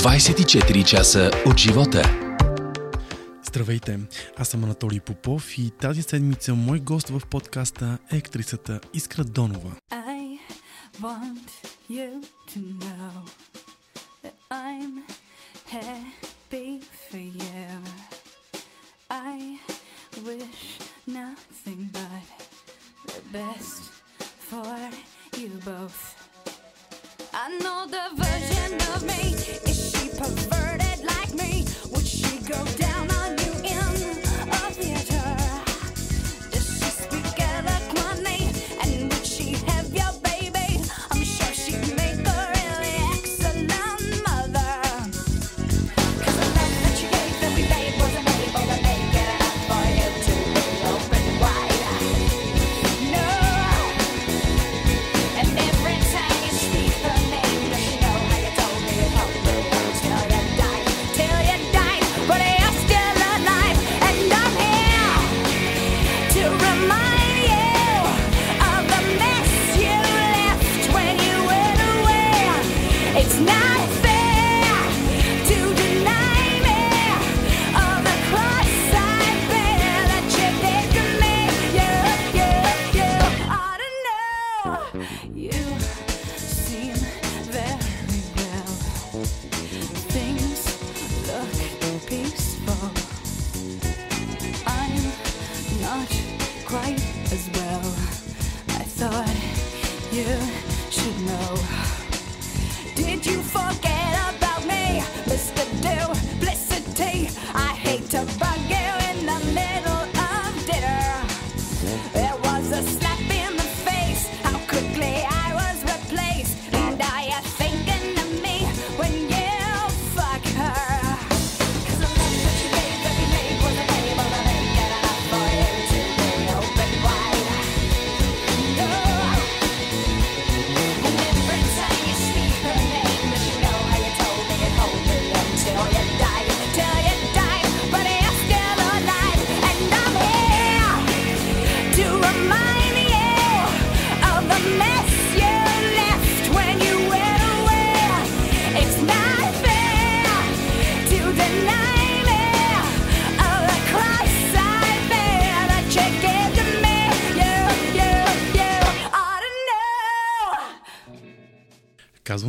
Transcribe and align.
24 0.00 0.84
часа 0.84 1.30
от 1.46 1.58
живота. 1.58 2.02
Здравейте, 3.44 3.98
аз 4.36 4.48
съм 4.48 4.64
Анатолий 4.64 5.00
Попов 5.00 5.58
и 5.58 5.70
тази 5.70 6.02
седмица 6.02 6.54
мой 6.54 6.78
гост 6.78 7.08
в 7.08 7.20
подкаста 7.30 7.98
е 8.12 8.16
актрисата 8.16 8.80
Искра 8.94 9.24
Донова. 9.24 9.70
I 9.90 10.38
want 11.00 11.50
you 11.90 12.22
to 12.52 12.58
know 12.82 13.14
that 14.22 14.36
I'm 14.50 14.92
happy 15.78 16.70
for 17.08 17.22
you. 17.42 17.68
I 19.10 19.58
wish 20.28 20.62
nothing 21.20 21.82
but 21.98 22.26
the 23.12 23.22
best 23.38 23.82
for 24.48 24.76
you 25.40 25.50
both. 25.72 26.00
I 27.44 27.46
know 27.62 27.80
the 27.96 28.06
version 28.24 28.72
of 28.94 29.00
me. 29.10 29.20
Is 29.70 29.79
perverted 30.20 31.02
like 31.02 31.32
me? 31.32 31.64
Would 31.92 32.06
she 32.06 32.40
go 32.40 32.62
down 32.76 33.10
on 33.10 33.38
you 33.38 33.49
now. 73.40 73.69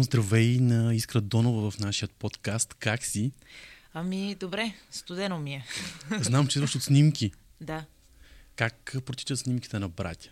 Казвам 0.02 0.24
здравей 0.24 0.60
на 0.60 0.96
Искра 0.96 1.22
Донова 1.22 1.72
в 1.72 1.80
нашия 1.80 2.10
подкаст. 2.10 2.74
Как 2.74 3.04
си? 3.04 3.32
Ами, 3.94 4.36
добре, 4.36 4.74
студено 4.92 5.40
ми 5.40 5.54
е. 5.54 5.66
Знам, 6.22 6.48
че 6.48 6.60
идваш 6.60 6.76
от 6.76 6.84
снимки. 6.84 7.32
Да. 7.62 7.86
Как 8.56 8.96
протичат 9.06 9.40
снимките 9.40 9.80
на 9.80 9.90
братя? 9.90 10.30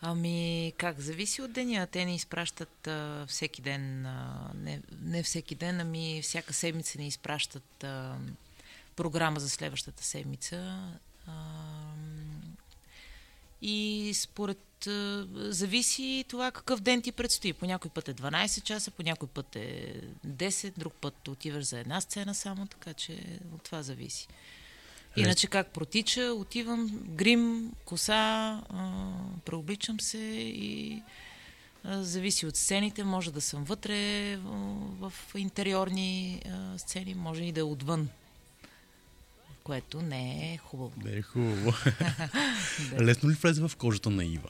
Ами, 0.00 0.72
как? 0.78 1.00
Зависи 1.00 1.42
от 1.42 1.52
деня. 1.52 1.86
Те 1.86 2.04
ни 2.04 2.14
изпращат 2.14 2.86
а, 2.86 3.26
всеки 3.28 3.62
ден, 3.62 4.06
а, 4.06 4.50
не, 4.54 4.80
не 5.02 5.22
всеки 5.22 5.54
ден, 5.54 5.80
ами 5.80 6.20
всяка 6.22 6.52
седмица 6.52 6.98
ни 6.98 7.06
изпращат 7.06 7.84
а, 7.84 8.16
програма 8.96 9.40
за 9.40 9.50
следващата 9.50 10.04
седмица. 10.04 10.78
А, 11.26 11.32
и 13.62 14.10
според... 14.14 14.58
Зависи 15.34 16.24
това 16.28 16.50
какъв 16.50 16.80
ден 16.80 17.02
ти 17.02 17.12
предстои. 17.12 17.52
По 17.52 17.66
някой 17.66 17.90
път 17.90 18.08
е 18.08 18.14
12 18.14 18.62
часа, 18.62 18.90
по 18.90 19.02
някой 19.02 19.28
път 19.28 19.56
е 19.56 19.94
10, 20.26 20.72
друг 20.78 20.94
път 20.94 21.28
отиваш 21.28 21.64
за 21.64 21.78
една 21.78 22.00
сцена 22.00 22.34
само, 22.34 22.66
така 22.66 22.94
че 22.94 23.18
от 23.54 23.62
това 23.62 23.82
зависи. 23.82 24.28
Иначе 25.16 25.46
как 25.46 25.68
протича, 25.68 26.22
отивам, 26.22 26.90
грим, 27.08 27.72
коса, 27.84 28.60
преобличам 29.44 30.00
се 30.00 30.18
и 30.18 31.02
зависи 31.84 32.46
от 32.46 32.56
сцените. 32.56 33.04
Може 33.04 33.32
да 33.32 33.40
съм 33.40 33.64
вътре 33.64 34.36
в, 34.36 35.12
интериорни 35.34 36.42
сцени, 36.76 37.14
може 37.14 37.44
и 37.44 37.52
да 37.52 37.60
е 37.60 37.64
отвън, 37.64 38.08
което 39.64 40.02
не 40.02 40.52
е 40.54 40.56
хубаво. 40.56 40.92
Не 41.04 41.16
е 41.16 41.22
хубаво. 41.22 41.72
Лесно 43.00 43.30
ли 43.30 43.34
влезе 43.34 43.68
в 43.68 43.76
кожата 43.76 44.10
на 44.10 44.24
Ива? 44.24 44.48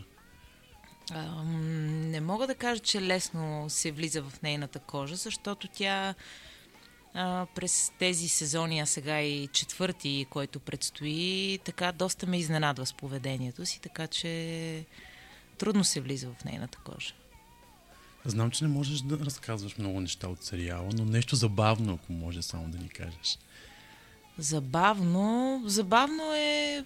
Ам, 1.10 2.10
не 2.10 2.20
мога 2.20 2.46
да 2.46 2.54
кажа, 2.54 2.80
че 2.80 3.02
лесно 3.02 3.66
се 3.68 3.92
влиза 3.92 4.22
в 4.22 4.42
нейната 4.42 4.78
кожа, 4.78 5.16
защото 5.16 5.68
тя 5.68 6.14
а, 7.14 7.46
през 7.54 7.92
тези 7.98 8.28
сезони, 8.28 8.80
а 8.80 8.86
сега 8.86 9.20
и 9.20 9.48
четвърти, 9.52 10.26
който 10.30 10.60
предстои, 10.60 11.58
така 11.64 11.92
доста 11.92 12.26
ме 12.26 12.38
изненадва 12.38 12.86
с 12.86 12.92
поведението 12.92 13.66
си, 13.66 13.80
така 13.80 14.06
че 14.06 14.84
трудно 15.58 15.84
се 15.84 16.00
влиза 16.00 16.28
в 16.28 16.44
нейната 16.44 16.78
кожа. 16.78 17.14
Знам, 18.24 18.50
че 18.50 18.64
не 18.64 18.70
можеш 18.70 19.00
да 19.00 19.18
разказваш 19.18 19.78
много 19.78 20.00
неща 20.00 20.28
от 20.28 20.44
сериала, 20.44 20.88
но 20.94 21.04
нещо 21.04 21.36
забавно, 21.36 21.94
ако 21.94 22.12
може 22.12 22.42
само 22.42 22.68
да 22.68 22.78
ни 22.78 22.88
кажеш. 22.88 23.38
Забавно. 24.38 25.62
Забавно 25.66 26.34
е 26.34 26.84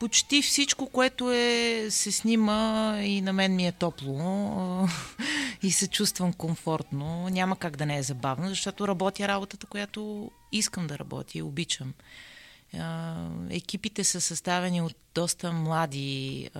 почти 0.00 0.42
всичко, 0.42 0.86
което 0.86 1.32
е, 1.32 1.86
се 1.90 2.12
снима 2.12 2.92
и 3.02 3.20
на 3.20 3.32
мен 3.32 3.56
ми 3.56 3.66
е 3.66 3.72
топло 3.72 4.88
и 5.62 5.70
се 5.70 5.88
чувствам 5.88 6.32
комфортно. 6.32 7.28
Няма 7.28 7.56
как 7.56 7.76
да 7.76 7.86
не 7.86 7.98
е 7.98 8.02
забавно, 8.02 8.48
защото 8.48 8.88
работя 8.88 9.28
работата, 9.28 9.66
която 9.66 10.30
искам 10.52 10.86
да 10.86 10.98
работя 10.98 11.38
и 11.38 11.42
обичам. 11.42 11.94
Екипите 13.50 14.04
са 14.04 14.20
съставени 14.20 14.82
от 14.82 14.96
доста 15.14 15.52
млади, 15.52 16.50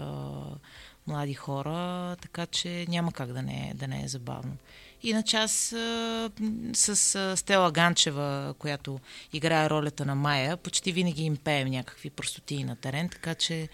млади 1.07 1.35
хора, 1.35 2.17
така 2.23 2.47
че 2.47 2.87
няма 2.89 3.13
как 3.13 3.33
да 3.33 3.43
не, 3.43 3.71
е- 3.71 3.75
да 3.75 3.89
не 3.89 4.05
е 4.05 4.09
забавно. 4.09 4.57
Иначе 5.03 5.37
аз 5.37 5.73
а, 5.73 6.31
с 6.73 7.15
а, 7.15 7.37
Стела 7.37 7.73
Ганчева, 7.73 8.55
която 8.59 9.01
играе 9.33 9.71
ролята 9.71 10.07
на 10.07 10.15
Майя, 10.15 10.57
почти 10.57 10.93
винаги 10.93 11.23
им 11.23 11.37
пеем 11.37 11.69
някакви 11.69 12.11
простотии 12.11 12.65
на 12.65 12.77
терен, 12.77 13.09
така 13.09 13.35
че 13.35 13.69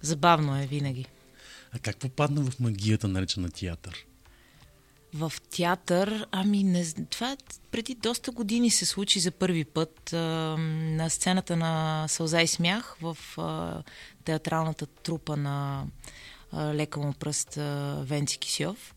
забавно 0.00 0.62
е 0.62 0.66
винаги. 0.66 1.06
А 1.72 1.78
как 1.78 1.96
попадна 1.96 2.50
в 2.50 2.60
магията, 2.60 3.08
наречена 3.08 3.50
театър? 3.50 4.06
В 5.14 5.32
театър, 5.56 6.26
ами 6.32 6.64
не, 6.64 6.92
това 7.10 7.36
преди 7.70 7.94
доста 7.94 8.30
години 8.30 8.70
се 8.70 8.86
случи 8.86 9.20
за 9.20 9.30
първи 9.30 9.64
път 9.64 10.12
а, 10.12 10.16
на 10.18 11.10
сцената 11.10 11.56
на 11.56 12.04
Сълза 12.08 12.40
и 12.40 12.46
смях 12.46 12.96
в 13.02 13.18
а, 13.38 13.82
театралната 14.24 14.86
трупа 14.86 15.36
на 15.36 15.86
Лека 16.54 17.00
му 17.00 17.12
пръст 17.12 17.54
Венци 18.02 18.38
Кисьов. 18.38 18.94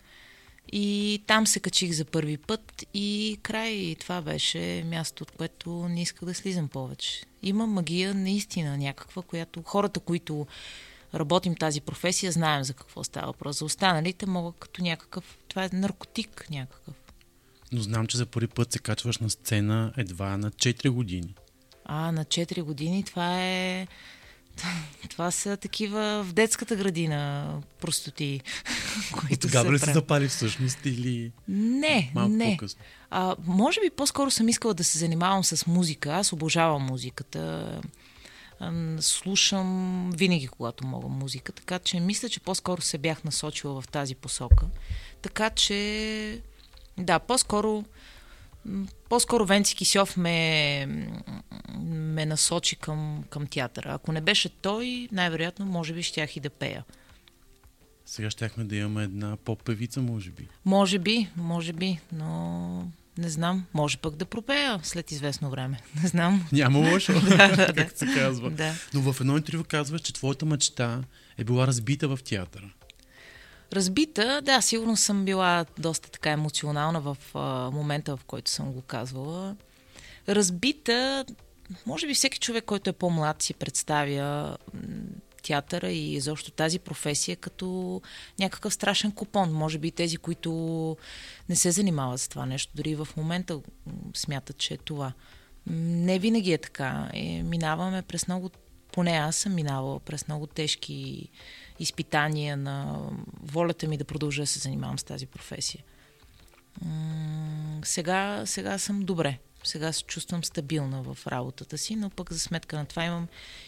И 0.71 1.23
там 1.27 1.47
се 1.47 1.59
качих 1.59 1.91
за 1.91 2.05
първи 2.05 2.37
път 2.37 2.85
и 2.93 3.37
край. 3.41 3.69
И 3.69 3.95
това 3.95 4.21
беше 4.21 4.83
място, 4.85 5.23
от 5.23 5.31
което 5.31 5.69
не 5.89 6.01
исках 6.01 6.25
да 6.25 6.33
слизам 6.33 6.67
повече. 6.67 7.23
Има 7.43 7.67
магия 7.67 8.13
наистина 8.13 8.77
някаква, 8.77 9.21
която 9.21 9.63
хората, 9.63 9.99
които 9.99 10.47
работим 11.15 11.55
тази 11.55 11.81
професия, 11.81 12.31
знаем 12.31 12.63
за 12.63 12.73
какво 12.73 13.03
става 13.03 13.27
въпрос. 13.27 13.59
За 13.59 13.65
останалите 13.65 14.25
могат 14.25 14.55
като 14.59 14.83
някакъв... 14.83 15.37
Това 15.47 15.63
е 15.65 15.69
наркотик 15.73 16.45
някакъв. 16.49 16.95
Но 17.71 17.81
знам, 17.81 18.07
че 18.07 18.17
за 18.17 18.25
първи 18.25 18.47
път 18.47 18.71
се 18.71 18.79
качваш 18.79 19.17
на 19.17 19.29
сцена 19.29 19.93
едва 19.97 20.37
на 20.37 20.51
4 20.51 20.89
години. 20.89 21.35
А, 21.85 22.11
на 22.11 22.25
4 22.25 22.61
години 22.61 23.03
това 23.03 23.41
е... 23.41 23.87
Това 25.09 25.31
са 25.31 25.57
такива 25.57 26.23
в 26.23 26.33
детската 26.33 26.75
градина 26.75 27.49
простоти, 27.79 28.41
които 29.19 29.47
Тогава 29.47 29.73
ли 29.73 29.79
се 29.79 29.93
запали 29.93 30.27
всъщност 30.27 30.85
или 30.85 31.31
Не, 31.47 32.11
малко 32.15 32.29
не. 32.31 32.51
по-късно? 32.51 32.81
А, 33.09 33.35
може 33.45 33.81
би 33.81 33.89
по-скоро 33.89 34.31
съм 34.31 34.49
искала 34.49 34.73
да 34.73 34.83
се 34.83 34.97
занимавам 34.97 35.43
с 35.43 35.67
музика. 35.67 36.13
Аз 36.13 36.33
обожавам 36.33 36.81
музиката. 36.81 37.81
Ам, 38.59 38.97
Слушам 38.99 40.09
винаги, 40.15 40.47
когато 40.47 40.87
мога 40.87 41.07
музика. 41.07 41.51
Така 41.51 41.79
че 41.79 41.99
мисля, 41.99 42.29
че 42.29 42.39
по-скоро 42.39 42.81
се 42.81 42.97
бях 42.97 43.23
насочила 43.23 43.81
в 43.81 43.87
тази 43.87 44.15
посока. 44.15 44.65
Така 45.21 45.49
че, 45.49 46.41
да, 46.97 47.19
по-скоро 47.19 47.83
по-скоро 49.11 49.45
Венци 49.45 49.75
Кисьов 49.75 50.17
ме, 50.17 50.87
ме 51.83 52.25
насочи 52.25 52.75
към, 52.75 53.23
към 53.29 53.47
театъра. 53.47 53.93
Ако 53.93 54.11
не 54.11 54.21
беше 54.21 54.49
той, 54.49 55.07
най-вероятно, 55.11 55.65
може 55.65 55.93
би, 55.93 56.03
щях 56.03 56.37
и 56.37 56.39
да 56.39 56.49
пея. 56.49 56.83
Сега 58.05 58.29
щяхме 58.29 58.63
да 58.63 58.75
имаме 58.75 59.03
една 59.03 59.37
поп-певица, 59.37 60.01
може 60.01 60.29
би. 60.29 60.47
Може 60.65 60.99
би, 60.99 61.29
може 61.37 61.73
би, 61.73 61.99
но 62.11 62.91
не 63.17 63.29
знам. 63.29 63.65
Може 63.73 63.97
пък 63.97 64.15
да 64.15 64.25
пропея 64.25 64.79
след 64.83 65.11
известно 65.11 65.49
време. 65.49 65.81
Не 66.01 66.07
знам. 66.07 66.47
Няма 66.51 66.79
лошо, 66.79 67.13
Да, 67.29 67.55
да, 67.55 67.73
как 67.73 67.97
се 67.97 68.05
казва. 68.05 68.51
Да. 68.51 68.73
Но 68.93 69.13
в 69.13 69.21
едно 69.21 69.37
интервю 69.37 69.63
казваш, 69.67 70.01
че 70.01 70.13
твоята 70.13 70.45
мечта 70.45 71.03
е 71.37 71.43
била 71.43 71.67
разбита 71.67 72.07
в 72.07 72.19
театъра. 72.23 72.69
Разбита, 73.73 74.41
да, 74.41 74.61
сигурно 74.61 74.97
съм 74.97 75.25
била 75.25 75.65
доста 75.79 76.11
така 76.11 76.29
емоционална 76.29 77.01
в 77.01 77.17
а, 77.33 77.71
момента, 77.71 78.17
в 78.17 78.23
който 78.23 78.51
съм 78.51 78.71
го 78.71 78.81
казвала. 78.81 79.55
Разбита, 80.29 81.25
може 81.85 82.07
би 82.07 82.13
всеки 82.13 82.39
човек, 82.39 82.65
който 82.65 82.89
е 82.89 82.93
по-млад, 82.93 83.41
си 83.41 83.53
представя 83.53 84.57
театъра 85.43 85.91
и 85.91 86.13
изобщо 86.13 86.51
тази 86.51 86.79
професия 86.79 87.35
като 87.35 88.01
някакъв 88.39 88.73
страшен 88.73 89.11
купон. 89.11 89.53
Може 89.53 89.77
би 89.77 89.91
тези, 89.91 90.17
които 90.17 90.51
не 91.49 91.55
се 91.55 91.71
занимават 91.71 92.21
с 92.21 92.27
това 92.27 92.45
нещо, 92.45 92.71
дори 92.75 92.95
в 92.95 93.07
момента 93.17 93.59
смятат, 94.15 94.57
че 94.57 94.73
е 94.73 94.77
това. 94.77 95.13
Не 95.67 96.19
винаги 96.19 96.53
е 96.53 96.57
така. 96.57 97.09
Е, 97.13 97.43
минаваме 97.43 98.01
през 98.01 98.27
много, 98.27 98.49
поне 98.91 99.11
аз 99.11 99.35
съм 99.35 99.55
минавала 99.55 99.99
през 99.99 100.27
много 100.27 100.47
тежки 100.47 101.29
изпитания 101.81 102.57
на 102.57 102.99
волята 103.41 103.87
ми 103.87 103.97
да 103.97 104.05
продължа 104.05 104.43
да 104.43 104.47
се 104.47 104.59
занимавам 104.59 104.99
с 104.99 105.03
тази 105.03 105.25
професия. 105.25 105.83
Сега, 107.83 108.43
сега 108.45 108.77
съм 108.77 109.01
добре. 109.01 109.37
Сега 109.63 109.93
се 109.93 110.03
чувствам 110.03 110.43
стабилна 110.43 111.03
в 111.03 111.27
работата 111.27 111.77
си, 111.77 111.95
но 111.95 112.09
пък 112.09 112.33
за 112.33 112.39
сметка 112.39 112.77
на 112.77 112.85
това 112.85 113.05
имам 113.05 113.27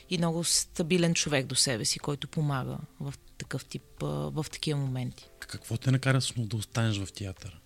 и 0.09 0.17
много 0.17 0.43
стабилен 0.43 1.13
човек 1.13 1.45
до 1.45 1.55
себе 1.55 1.85
си, 1.85 1.99
който 1.99 2.27
помага 2.27 2.77
в 2.99 3.13
такъв 3.37 3.65
тип, 3.65 3.83
в 4.01 4.45
такива 4.51 4.79
моменти. 4.79 5.29
Какво 5.39 5.77
те 5.77 5.91
накара 5.91 6.19
да 6.37 6.57
останеш 6.57 6.97
в 6.97 7.13
театъра? 7.13 7.59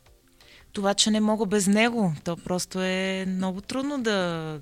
Това, 0.73 0.93
че 0.93 1.11
не 1.11 1.19
мога 1.19 1.45
без 1.45 1.67
него, 1.67 2.15
то 2.23 2.37
просто 2.37 2.81
е 2.81 3.25
много 3.27 3.61
трудно 3.61 4.03
да, 4.03 4.59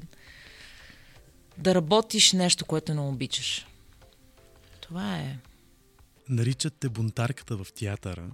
да 1.57 1.75
работиш 1.75 2.33
нещо, 2.33 2.65
което 2.65 2.93
не 2.93 3.01
обичаш. 3.01 3.67
Това 4.81 5.17
е. 5.17 5.37
Наричат 6.29 6.73
те 6.79 6.89
бунтарката 6.89 7.57
в 7.57 7.73
театъра. 7.73 8.31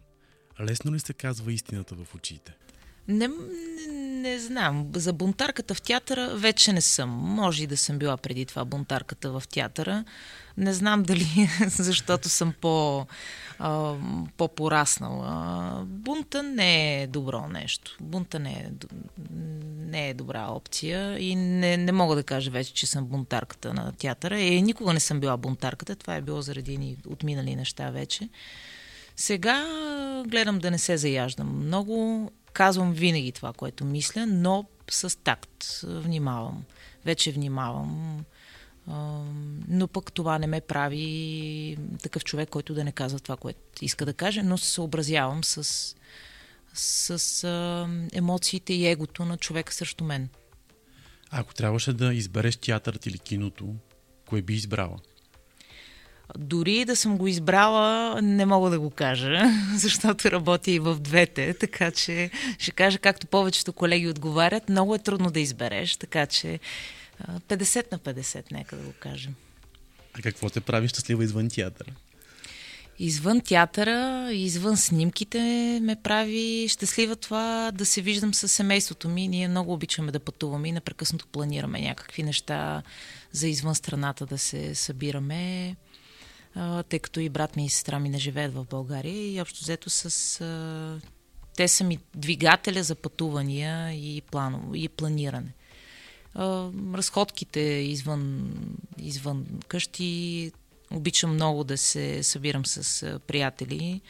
Лесно 0.62 0.94
ли 0.94 1.00
се 1.00 1.14
казва 1.14 1.54
истината 1.54 1.96
в 1.96 2.16
очите? 2.16 2.58
Не, 3.08 3.28
не, 3.28 4.02
не 4.22 4.40
знам. 4.40 4.88
За 4.96 5.14
бунтарката 5.14 5.74
в 5.74 5.82
театъра 5.82 6.36
вече 6.36 6.74
не 6.74 6.82
съм. 6.82 7.10
Може 7.10 7.64
и 7.64 7.68
да 7.68 7.78
съм 7.78 8.00
била 8.00 8.18
преди 8.18 8.46
това 8.46 8.66
бунтарката 8.66 9.32
в 9.32 9.44
театъра. 9.48 10.04
Не 10.58 10.74
знам 10.74 11.04
дали 11.04 11.50
защото 11.68 12.30
съм 12.30 12.54
по, 12.62 13.06
а, 13.60 13.96
по-пораснала. 14.38 15.84
Бунта 15.86 16.44
не 16.44 17.02
е 17.02 17.08
добро 17.08 17.48
нещо. 17.48 17.98
Бунта 18.02 18.40
не 18.40 18.52
е, 18.52 18.70
не 19.78 20.10
е 20.10 20.14
добра 20.14 20.48
опция 20.48 21.20
и 21.20 21.36
не, 21.36 21.78
не 21.78 21.92
мога 21.92 22.16
да 22.16 22.24
кажа 22.24 22.52
вече, 22.52 22.74
че 22.74 22.88
съм 22.88 23.06
бунтарката 23.06 23.74
на 23.74 23.92
театъра. 23.92 24.42
Е, 24.42 24.62
никога 24.62 24.94
не 24.94 25.00
съм 25.00 25.20
била 25.20 25.38
бунтарката. 25.38 25.96
Това 25.96 26.16
е 26.16 26.22
било 26.22 26.42
заради 26.42 26.98
отминали 27.08 27.56
неща 27.56 27.90
вече. 27.90 28.30
Сега 29.16 29.66
гледам 30.28 30.60
да 30.60 30.72
не 30.72 30.78
се 30.78 30.98
заяждам 30.98 31.66
много. 31.66 32.32
Казвам 32.54 32.94
винаги 32.94 33.32
това, 33.32 33.54
което 33.54 33.86
мисля, 33.86 34.26
но 34.28 34.66
с 34.92 35.20
такт. 35.24 35.64
Внимавам. 35.84 36.64
Вече 37.06 37.32
внимавам. 37.32 38.26
Но 39.68 39.88
пък 39.88 40.14
това 40.14 40.40
не 40.40 40.48
ме 40.48 40.62
прави 40.62 41.78
такъв 42.04 42.24
човек, 42.24 42.50
който 42.50 42.74
да 42.74 42.84
не 42.84 42.92
казва 42.92 43.20
това, 43.20 43.38
което 43.38 43.60
иска 43.82 44.06
да 44.06 44.14
каже, 44.14 44.44
но 44.44 44.58
се 44.58 44.70
съобразявам 44.70 45.44
с, 45.44 45.96
с 46.74 47.48
емоциите 48.14 48.74
и 48.74 48.88
егото 48.88 49.26
на 49.26 49.38
човека 49.38 49.74
срещу 49.74 50.04
мен. 50.04 50.30
Ако 51.30 51.54
трябваше 51.54 51.94
да 51.94 52.14
избереш 52.14 52.58
театърът 52.58 53.06
или 53.06 53.20
киното, 53.20 53.76
кое 54.26 54.42
би 54.42 54.54
избрала? 54.54 54.98
Дори 56.38 56.86
да 56.86 56.96
съм 56.96 57.18
го 57.18 57.28
избрала, 57.28 58.20
не 58.22 58.46
мога 58.46 58.70
да 58.70 58.80
го 58.80 58.90
кажа, 58.90 59.42
защото 59.76 60.32
работя 60.32 60.72
и 60.72 60.80
в 60.80 60.96
двете, 61.00 61.54
така 61.54 61.92
че 61.92 62.32
ще 62.60 62.72
кажа, 62.72 63.00
както 63.00 63.28
повечето 63.28 63.74
колеги 63.74 64.08
отговарят, 64.08 64.70
много 64.70 64.96
е 64.96 65.00
трудно 65.00 65.32
да 65.32 65.40
избереш, 65.40 65.98
така 65.98 66.26
че 66.26 66.60
а, 67.20 67.40
50 67.40 67.92
на 67.92 68.00
50, 68.00 68.52
нека 68.52 68.76
да 68.76 68.84
го 68.84 68.94
кажем. 69.00 69.36
А 70.14 70.22
какво 70.22 70.50
те 70.50 70.62
прави 70.62 70.88
щастлива 70.88 71.24
извън 71.24 71.50
театъра? 71.50 71.92
Извън 73.00 73.42
театъра, 73.42 74.30
извън 74.34 74.78
снимките 74.78 75.40
ме 75.82 75.96
прави 75.96 76.68
щастлива 76.70 77.16
това 77.16 77.72
да 77.74 77.86
се 77.86 78.02
виждам 78.02 78.34
с 78.34 78.48
семейството 78.48 79.10
ми. 79.10 79.28
Ние 79.28 79.48
много 79.48 79.74
обичаме 79.74 80.12
да 80.12 80.20
пътуваме 80.20 80.68
и 80.68 80.72
непрекъснато 80.72 81.28
планираме 81.28 81.82
някакви 81.82 82.24
неща 82.24 82.84
за 83.32 83.48
извън 83.48 83.76
страната 83.76 84.26
да 84.26 84.38
се 84.38 84.76
събираме, 84.76 85.76
тъй 86.90 87.00
като 87.00 87.20
и 87.20 87.30
брат 87.30 87.56
ми 87.56 87.66
и 87.66 87.70
сестра 87.70 88.00
ми 88.00 88.10
не 88.10 88.18
живеят 88.18 88.54
в 88.54 88.66
България 88.70 89.34
и 89.34 89.42
общо 89.42 89.60
взето 89.62 89.90
с... 89.90 90.42
А, 90.42 91.00
те 91.56 91.68
са 91.68 91.84
ми 91.84 92.00
двигателя 92.16 92.84
за 92.84 92.96
пътувания 92.96 93.94
и, 93.94 94.22
плано, 94.22 94.76
и 94.76 94.90
планиране. 94.90 95.54
А, 96.34 96.70
разходките 96.94 97.60
извън, 97.60 98.54
извън 98.98 99.46
къщи, 99.68 100.52
обичам 100.92 101.34
много 101.34 101.64
да 101.64 101.78
се 101.78 102.24
събирам 102.24 102.66
с 102.66 103.04
а, 103.04 103.20
приятели. 103.20 104.02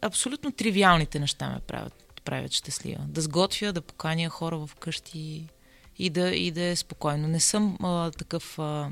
Абсолютно 0.00 0.52
тривиалните 0.52 1.18
неща 1.18 1.50
ме 1.50 1.60
правят, 1.60 2.20
правят 2.24 2.52
щастлива. 2.52 3.04
Да 3.08 3.20
сготвя, 3.20 3.72
да 3.72 3.80
поканя 3.80 4.28
хора 4.28 4.58
в 4.58 4.70
къщи 4.74 5.48
и 5.98 6.10
да, 6.10 6.30
и 6.30 6.50
да 6.50 6.62
е 6.62 6.76
спокойно. 6.76 7.28
Не 7.28 7.40
съм 7.40 7.78
а, 7.82 8.10
такъв 8.10 8.58
а, 8.58 8.90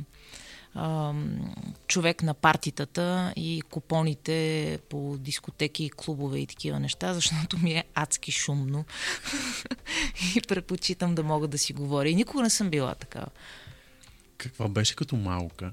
а, 0.74 1.12
човек 1.86 2.22
на 2.22 2.34
партитата 2.34 3.32
и 3.36 3.62
купоните 3.70 4.78
по 4.88 5.16
дискотеки 5.18 5.90
клубове 5.96 6.38
и 6.38 6.46
такива 6.46 6.80
неща, 6.80 7.14
защото 7.14 7.58
ми 7.58 7.72
е 7.72 7.84
адски 7.94 8.32
шумно 8.32 8.84
и 10.36 10.40
предпочитам 10.40 11.14
да 11.14 11.22
мога 11.22 11.48
да 11.48 11.58
си 11.58 11.72
говоря. 11.72 12.08
И 12.08 12.14
никога 12.14 12.42
не 12.42 12.50
съм 12.50 12.70
била 12.70 12.94
такава. 12.94 13.28
Каква 14.36 14.68
беше 14.68 14.96
като 14.96 15.16
малка? 15.16 15.72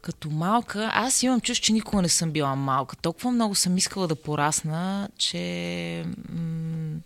Като 0.00 0.30
малка, 0.30 0.90
аз 0.94 1.22
имам 1.22 1.40
чувство, 1.40 1.64
че 1.64 1.72
никога 1.72 2.02
не 2.02 2.08
съм 2.08 2.30
била 2.30 2.56
малка. 2.56 2.96
Толкова 2.96 3.30
много 3.30 3.54
съм 3.54 3.76
искала 3.76 4.08
да 4.08 4.16
порасна, 4.16 5.08
че 5.18 6.04
м- 6.28 6.98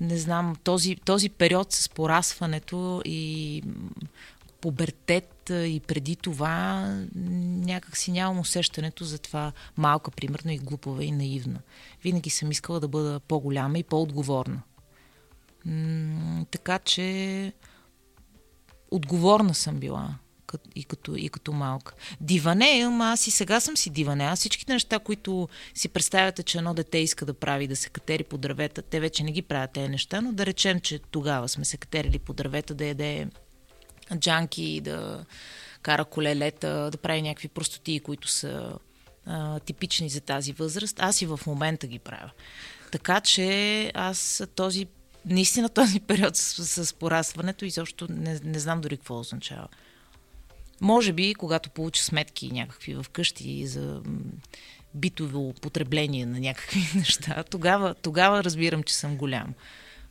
не 0.00 0.18
знам, 0.18 0.56
този, 0.64 0.96
този 0.96 1.28
период 1.28 1.72
с 1.72 1.88
порасването 1.88 3.02
и 3.04 3.62
пубертет 4.60 5.50
и 5.50 5.80
преди 5.86 6.16
това 6.16 6.84
някак 7.14 7.96
си 7.96 8.12
нямам 8.12 8.38
усещането 8.38 9.04
за 9.04 9.18
това 9.18 9.52
малка, 9.76 10.10
примерно, 10.10 10.50
и 10.50 10.58
глупава 10.58 11.04
и 11.04 11.12
наивна. 11.12 11.60
Винаги 12.02 12.30
съм 12.30 12.50
искала 12.50 12.80
да 12.80 12.88
бъда 12.88 13.20
по-голяма 13.20 13.78
и 13.78 13.82
по-отговорна. 13.82 14.62
Така 16.50 16.78
че 16.78 17.52
отговорна 18.90 19.54
съм 19.54 19.76
била. 19.76 20.14
и 20.74 20.84
като, 20.84 21.16
и 21.16 21.28
като 21.28 21.52
малка. 21.52 21.94
Диване, 22.20 22.82
ама 22.86 23.04
аз 23.04 23.26
и 23.26 23.30
сега 23.30 23.60
съм 23.60 23.76
си 23.76 23.90
диване. 23.90 24.24
Аз 24.24 24.38
всичките 24.38 24.72
неща, 24.72 24.98
които 24.98 25.48
си 25.74 25.88
представяте, 25.88 26.42
че 26.42 26.58
едно 26.58 26.74
дете 26.74 26.98
иска 26.98 27.26
да 27.26 27.34
прави, 27.34 27.66
да 27.66 27.76
се 27.76 27.88
катери 27.88 28.24
по 28.24 28.38
дървета, 28.38 28.82
те 28.82 29.00
вече 29.00 29.24
не 29.24 29.32
ги 29.32 29.42
правят 29.42 29.70
тези 29.70 29.88
неща, 29.88 30.20
но 30.20 30.32
да 30.32 30.46
речем, 30.46 30.80
че 30.80 30.98
тогава 30.98 31.48
сме 31.48 31.64
се 31.64 31.76
катерили 31.76 32.18
по 32.18 32.32
дървета, 32.32 32.74
да 32.74 32.84
яде 32.84 33.28
джанки, 34.16 34.80
да 34.80 35.24
кара 35.82 36.04
колелета, 36.04 36.88
да 36.92 36.98
прави 36.98 37.22
някакви 37.22 37.48
простотии, 37.48 38.00
които 38.00 38.28
са 38.28 38.72
а, 39.26 39.60
типични 39.60 40.08
за 40.08 40.20
тази 40.20 40.52
възраст. 40.52 41.00
Аз 41.00 41.22
и 41.22 41.26
в 41.26 41.40
момента 41.46 41.86
ги 41.86 41.98
правя. 41.98 42.30
Така 42.92 43.20
че 43.20 43.90
аз 43.94 44.42
този, 44.54 44.86
наистина 45.26 45.68
този 45.68 46.00
период 46.08 46.36
с, 46.36 46.86
с 46.86 46.94
порастването 46.94 47.64
изобщо 47.64 48.06
не, 48.10 48.40
не 48.44 48.58
знам 48.58 48.80
дори 48.80 48.96
какво 48.96 49.18
означава. 49.18 49.68
Може 50.80 51.12
би, 51.12 51.34
когато 51.34 51.70
получа 51.70 52.02
сметки 52.02 52.52
някакви 52.52 52.94
в 52.94 53.06
къщи 53.12 53.66
за 53.66 54.02
битово 54.94 55.52
потребление 55.52 56.26
на 56.26 56.40
някакви 56.40 56.80
неща, 56.98 57.44
тогава, 57.50 57.94
тогава 57.94 58.44
разбирам, 58.44 58.82
че 58.82 58.94
съм 58.94 59.16
голям. 59.16 59.54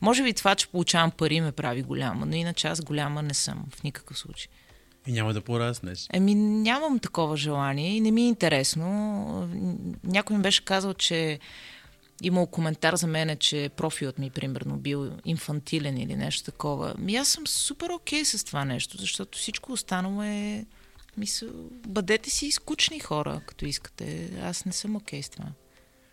Може 0.00 0.22
би 0.22 0.32
това, 0.32 0.54
че 0.54 0.68
получавам 0.68 1.10
пари 1.10 1.40
ме 1.40 1.52
прави 1.52 1.82
голяма, 1.82 2.26
но 2.26 2.36
иначе 2.36 2.68
аз 2.68 2.80
голяма 2.80 3.22
не 3.22 3.34
съм 3.34 3.66
в 3.70 3.82
никакъв 3.82 4.18
случай. 4.18 4.48
И 5.06 5.12
няма 5.12 5.34
да 5.34 5.40
пораснеш. 5.40 6.06
Еми, 6.12 6.34
нямам 6.34 6.98
такова 6.98 7.36
желание 7.36 7.96
и 7.96 8.00
не 8.00 8.10
ми 8.10 8.22
е 8.22 8.28
интересно. 8.28 8.86
Някой 10.04 10.36
ми 10.36 10.42
беше 10.42 10.64
казал, 10.64 10.94
че 10.94 11.38
имал 12.22 12.46
коментар 12.46 12.94
за 12.94 13.06
мене, 13.06 13.36
че 13.36 13.70
профилът 13.76 14.18
ми, 14.18 14.30
примерно, 14.30 14.76
бил 14.76 15.10
инфантилен 15.24 15.98
или 15.98 16.16
нещо 16.16 16.44
такова. 16.44 16.94
Ми 16.98 17.16
аз 17.16 17.28
съм 17.28 17.46
супер 17.46 17.90
окей 17.90 18.24
с 18.24 18.44
това 18.44 18.64
нещо, 18.64 18.96
защото 18.98 19.38
всичко 19.38 19.72
останало 19.72 20.22
е... 20.22 20.66
Мисъл, 21.16 21.48
бъдете 21.86 22.30
си 22.30 22.50
скучни 22.50 23.00
хора, 23.00 23.40
като 23.46 23.66
искате. 23.66 24.30
Аз 24.42 24.64
не 24.64 24.72
съм 24.72 24.96
окей 24.96 25.22
с 25.22 25.28
това. 25.28 25.46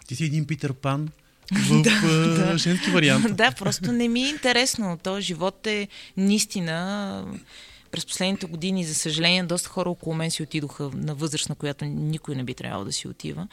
Ти 0.08 0.16
си 0.16 0.24
един 0.24 0.48
Питър 0.48 0.74
Пан 0.74 1.10
в 1.54 1.82
да, 2.38 2.58
женски 2.58 2.92
вариант. 2.92 3.36
да, 3.36 3.52
просто 3.52 3.92
не 3.92 4.08
ми 4.08 4.24
е 4.24 4.30
интересно. 4.30 5.00
Този 5.04 5.22
живот 5.22 5.68
е 5.68 5.88
наистина 6.18 7.26
през 7.92 8.06
последните 8.06 8.46
години, 8.46 8.86
за 8.86 8.96
съжаление, 8.96 9.44
доста 9.44 9.70
хора 9.70 9.90
около 9.90 10.16
мен 10.16 10.32
си 10.32 10.44
отидоха 10.44 10.90
на 10.94 11.16
възраст, 11.16 11.50
на 11.50 11.56
която 11.56 11.86
никой 11.86 12.36
не 12.36 12.44
би 12.44 12.54
трябвало 12.54 12.86
да 12.86 12.92
си 12.92 13.08
отива. 13.08 13.48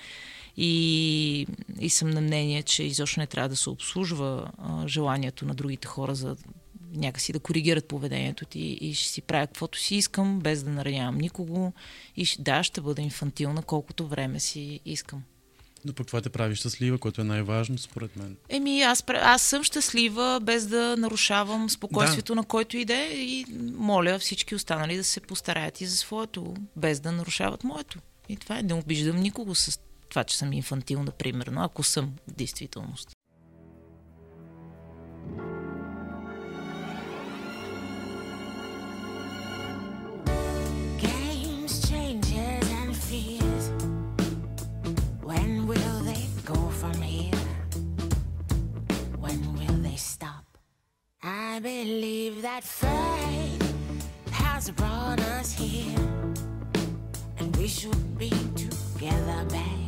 И, 0.57 1.47
и 1.81 1.91
съм 1.91 2.11
на 2.11 2.21
мнение, 2.21 2.63
че 2.63 2.83
изобщо 2.83 3.21
не 3.21 3.27
трябва 3.27 3.49
да 3.49 3.57
се 3.57 3.71
обслужва 3.71 4.51
а, 4.59 4.89
желанието 4.89 5.45
на 5.45 5.55
другите 5.55 5.89
хора 5.89 6.15
за 6.15 6.37
някакси 6.95 7.33
да 7.33 7.41
коригират 7.41 7.89
поведението 7.89 8.45
ти 8.45 8.61
и 8.61 8.95
ще 8.95 9.09
си 9.09 9.23
правя 9.23 9.47
каквото 9.47 9.79
си 9.79 9.97
искам, 9.97 10.41
без 10.41 10.63
да 10.63 10.71
наранявам 10.71 11.19
никого. 11.19 11.73
И 12.17 12.29
да, 12.39 12.63
ще 12.63 12.81
бъда 12.81 13.03
инфантилна 13.03 13.63
колкото 13.63 14.07
време 14.07 14.41
си 14.41 14.81
искам. 14.85 15.23
Но 15.85 15.93
пък 15.93 16.07
това 16.07 16.21
те 16.21 16.31
прави 16.31 16.55
щастлива, 16.55 16.99
което 16.99 17.21
е 17.21 17.25
най-важно 17.25 17.79
според 17.79 18.17
мен. 18.17 18.37
Еми, 18.49 18.83
аз, 18.83 19.05
аз 19.09 19.43
съм 19.43 19.63
щастлива, 19.63 20.41
без 20.43 20.67
да 20.67 20.97
нарушавам 20.97 21.71
спокойствието 21.71 22.33
да. 22.33 22.37
на 22.37 22.45
който 22.45 22.77
иде 22.77 23.09
и 23.15 23.47
моля 23.75 24.19
всички 24.19 24.55
останали 24.55 24.97
да 24.97 25.05
се 25.05 25.21
постараят 25.21 25.81
и 25.81 25.87
за 25.87 25.97
своето, 25.97 26.55
без 26.77 27.01
да 27.01 27.13
нарушават 27.13 27.65
моето. 27.65 27.99
И 28.29 28.37
това 28.37 28.59
е, 28.59 28.63
не 28.63 28.75
обиждам 28.75 29.17
никого 29.17 29.55
с 29.55 29.81
това, 30.09 30.25
че 30.25 30.37
съм 30.37 30.53
инфантилна, 30.53 31.11
примерно, 31.11 31.63
ако 31.63 31.83
съм 31.83 32.13
в 32.29 32.33
действителност. 32.33 33.12
Should 57.83 58.17
be 58.17 58.31
together, 58.55 59.45
babe. 59.51 59.82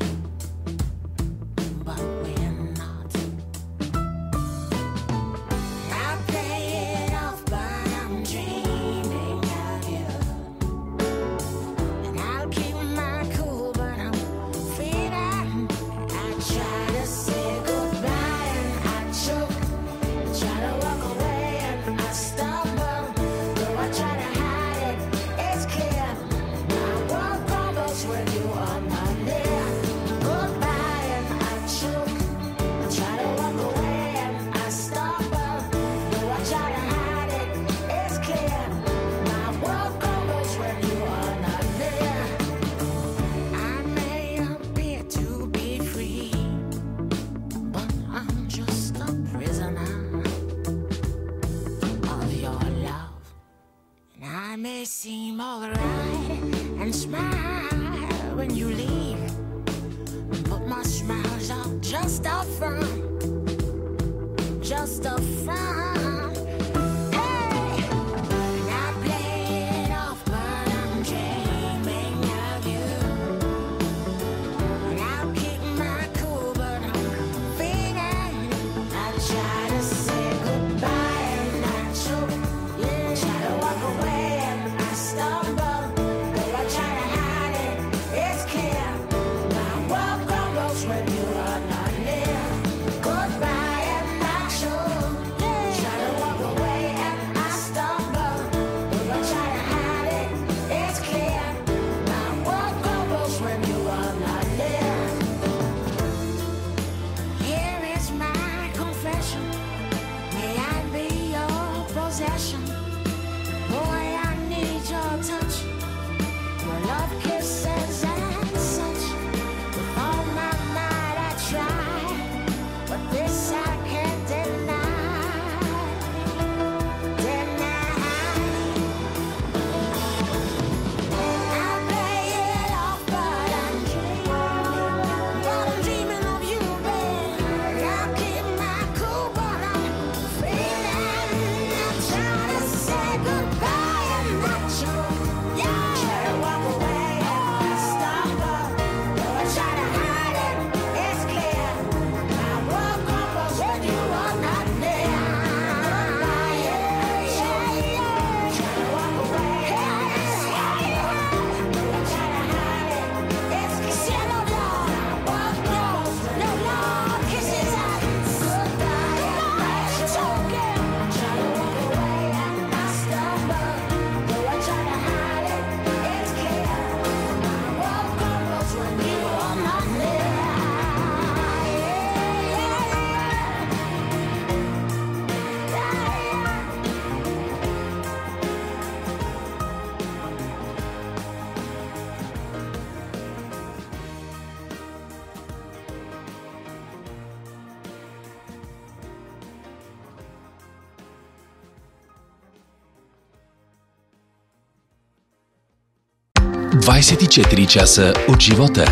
24 206.84 207.68
часа 207.68 208.14
от 208.28 208.40
живота. 208.40 208.84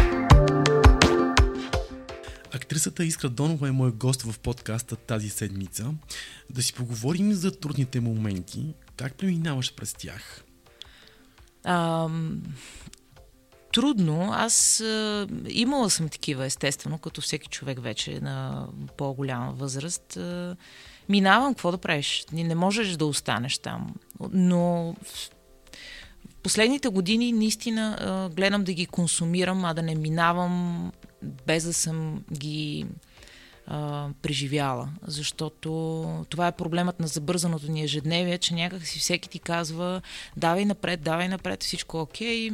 Актрисата 2.52 3.04
Искра 3.04 3.28
Донова 3.28 3.68
е 3.68 3.72
мой 3.72 3.92
гост 3.92 4.22
в 4.22 4.38
подкаста 4.38 4.96
тази 4.96 5.28
седмица. 5.28 5.94
Да 6.50 6.62
си 6.62 6.74
поговорим 6.74 7.32
за 7.32 7.60
трудните 7.60 8.00
моменти. 8.00 8.74
Как 8.96 9.14
преминаваш 9.14 9.74
през 9.74 9.94
тях? 9.94 10.44
Ам, 11.64 12.42
трудно. 13.72 14.30
Аз 14.32 14.80
а, 14.80 15.28
имала 15.48 15.90
съм 15.90 16.08
такива, 16.08 16.46
естествено, 16.46 16.98
като 16.98 17.20
всеки 17.20 17.48
човек 17.48 17.82
вече 17.82 18.20
на 18.20 18.66
по-голяма 18.96 19.52
възраст. 19.52 20.16
А, 20.16 20.56
минавам, 21.08 21.54
какво 21.54 21.70
да 21.70 21.78
правиш? 21.78 22.24
Не, 22.32 22.44
не 22.44 22.54
можеш 22.54 22.96
да 22.96 23.06
останеш 23.06 23.58
там. 23.58 23.94
Но 24.32 24.94
последните 26.42 26.88
години 26.88 27.32
наистина 27.32 28.30
гледам 28.36 28.64
да 28.64 28.72
ги 28.72 28.86
консумирам, 28.86 29.64
а 29.64 29.74
да 29.74 29.82
не 29.82 29.94
минавам 29.94 30.92
без 31.46 31.64
да 31.64 31.74
съм 31.74 32.22
ги 32.32 32.86
а, 33.66 34.08
преживяла. 34.22 34.88
Защото 35.06 35.70
това 36.28 36.46
е 36.46 36.52
проблемът 36.52 37.00
на 37.00 37.06
забързаното 37.06 37.70
ни 37.70 37.82
ежедневие, 37.82 38.38
че 38.38 38.54
някак 38.54 38.86
си 38.86 38.98
всеки 38.98 39.28
ти 39.28 39.38
казва 39.38 40.02
давай 40.36 40.64
напред, 40.64 41.02
давай 41.02 41.28
напред, 41.28 41.62
всичко 41.62 42.00
окей. 42.00 42.50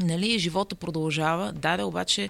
Нали, 0.00 0.38
живота 0.38 0.74
продължава. 0.74 1.52
Да, 1.52 1.76
да, 1.76 1.86
обаче 1.86 2.28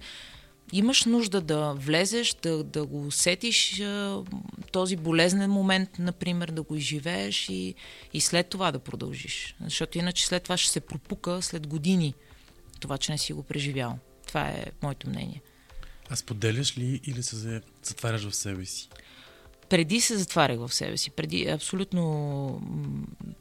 имаш 0.72 1.04
нужда 1.04 1.40
да 1.40 1.74
влезеш, 1.74 2.36
да, 2.42 2.64
да 2.64 2.86
го 2.86 3.06
усетиш 3.06 3.80
а, 3.80 4.22
този 4.72 4.96
болезнен 4.96 5.50
момент, 5.50 5.90
например, 5.98 6.48
да 6.48 6.62
го 6.62 6.76
изживееш 6.76 7.48
и, 7.48 7.74
и 8.12 8.20
след 8.20 8.48
това 8.48 8.72
да 8.72 8.78
продължиш. 8.78 9.56
Защото 9.64 9.98
иначе 9.98 10.26
след 10.26 10.42
това 10.42 10.56
ще 10.56 10.70
се 10.70 10.80
пропука 10.80 11.42
след 11.42 11.66
години 11.66 12.14
това, 12.82 12.98
че 12.98 13.12
не 13.12 13.18
си 13.18 13.32
го 13.32 13.42
преживял. 13.42 13.98
Това 14.26 14.48
е 14.48 14.66
моето 14.82 15.08
мнение. 15.08 15.42
А 16.08 16.16
споделяш 16.16 16.78
ли 16.78 17.00
или 17.04 17.22
се 17.22 17.60
затваряш 17.82 18.24
в 18.24 18.34
себе 18.34 18.64
си? 18.64 18.88
Преди 19.68 20.00
се 20.00 20.16
затварях 20.16 20.58
в 20.58 20.74
себе 20.74 20.96
си, 20.96 21.10
преди 21.10 21.48
абсолютно 21.48 22.62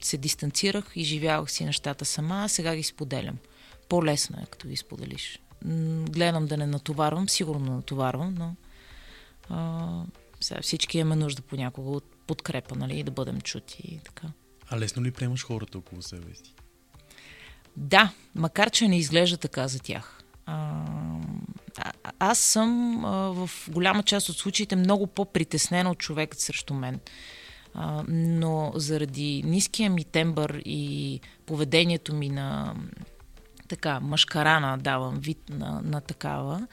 се 0.02 0.18
дистанцирах 0.18 0.92
и 0.96 1.04
живявах 1.04 1.52
си 1.52 1.66
нещата 1.66 2.06
сама, 2.06 2.44
а 2.46 2.48
сега 2.48 2.76
ги 2.76 2.84
споделям. 2.84 3.38
По-лесно 3.90 4.40
е, 4.40 4.46
като 4.46 4.68
ги 4.68 4.78
споделиш. 4.78 5.40
Гледам 6.10 6.46
да 6.46 6.58
не 6.58 6.65
натоварвам, 6.65 7.30
сигурно 7.30 7.75
натоварвам, 7.75 8.36
но 8.39 8.56
а, 9.50 10.03
сега 10.41 10.62
всички 10.62 10.98
имаме 10.98 11.15
нужда 11.15 11.41
понякога 11.41 11.89
от 11.89 12.15
подкрепа, 12.27 12.75
нали, 12.75 13.00
и 13.00 13.03
да 13.03 13.12
бъдем 13.12 13.41
чути 13.41 13.82
и 13.88 14.00
така. 14.00 14.27
А 14.70 14.80
лесно 14.80 15.03
ли 15.03 15.12
приемаш 15.12 15.46
хората 15.46 15.78
около 15.78 16.02
себе 16.02 16.36
си? 16.36 16.54
Да, 17.78 18.12
макар 18.36 18.69
че 18.69 18.88
не 18.88 18.97
изглежда 18.97 19.38
така 19.38 19.67
за 19.67 19.80
тях. 19.80 20.24
А, 20.45 20.86
а- 21.78 22.12
аз 22.19 22.39
съм 22.39 23.06
а, 23.06 23.10
в 23.10 23.50
голяма 23.69 24.04
част 24.04 24.30
от 24.30 24.38
случаите 24.38 24.76
много 24.76 25.08
по-притеснена 25.08 25.91
от 25.91 25.97
човекът 25.97 26.39
срещу 26.39 26.74
мен. 26.74 27.00
А, 27.74 28.04
но 28.08 28.71
заради 28.76 29.43
ниския 29.45 29.89
ми 29.89 30.04
тембър 30.04 30.62
и 30.65 31.19
поведението 31.45 32.15
ми 32.15 32.30
на 32.30 32.76
така, 33.71 33.99
мъжкарана, 33.99 34.77
давам 34.77 35.19
вид 35.19 35.49
на, 35.49 35.81
на 35.84 36.01
такава, 36.01 36.67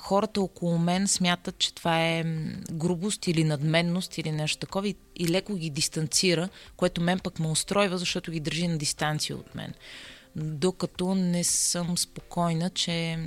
хората 0.00 0.40
около 0.40 0.78
мен 0.78 1.08
смятат, 1.08 1.58
че 1.58 1.74
това 1.74 2.06
е 2.06 2.24
грубост 2.72 3.26
или 3.26 3.44
надменност 3.44 4.18
или 4.18 4.32
нещо 4.32 4.58
такова 4.58 4.88
и, 4.88 4.96
и 5.16 5.28
леко 5.28 5.54
ги 5.54 5.70
дистанцира, 5.70 6.48
което 6.76 7.00
мен 7.00 7.18
пък 7.18 7.38
ме 7.38 7.48
устройва, 7.48 7.98
защото 7.98 8.30
ги 8.30 8.40
държи 8.40 8.68
на 8.68 8.78
дистанция 8.78 9.36
от 9.36 9.54
мен. 9.54 9.74
Докато 10.36 11.14
не 11.14 11.44
съм 11.44 11.98
спокойна, 11.98 12.70
че 12.70 13.18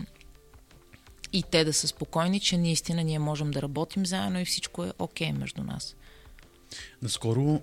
и 1.33 1.43
те 1.43 1.63
да 1.63 1.73
са 1.73 1.87
спокойни, 1.87 2.39
че 2.39 2.57
наистина 2.57 3.03
ние 3.03 3.19
можем 3.19 3.51
да 3.51 3.61
работим 3.61 4.05
заедно 4.05 4.39
и 4.39 4.45
всичко 4.45 4.83
е 4.83 4.93
окей 4.99 5.33
между 5.33 5.63
нас. 5.63 5.95
Наскоро 7.01 7.61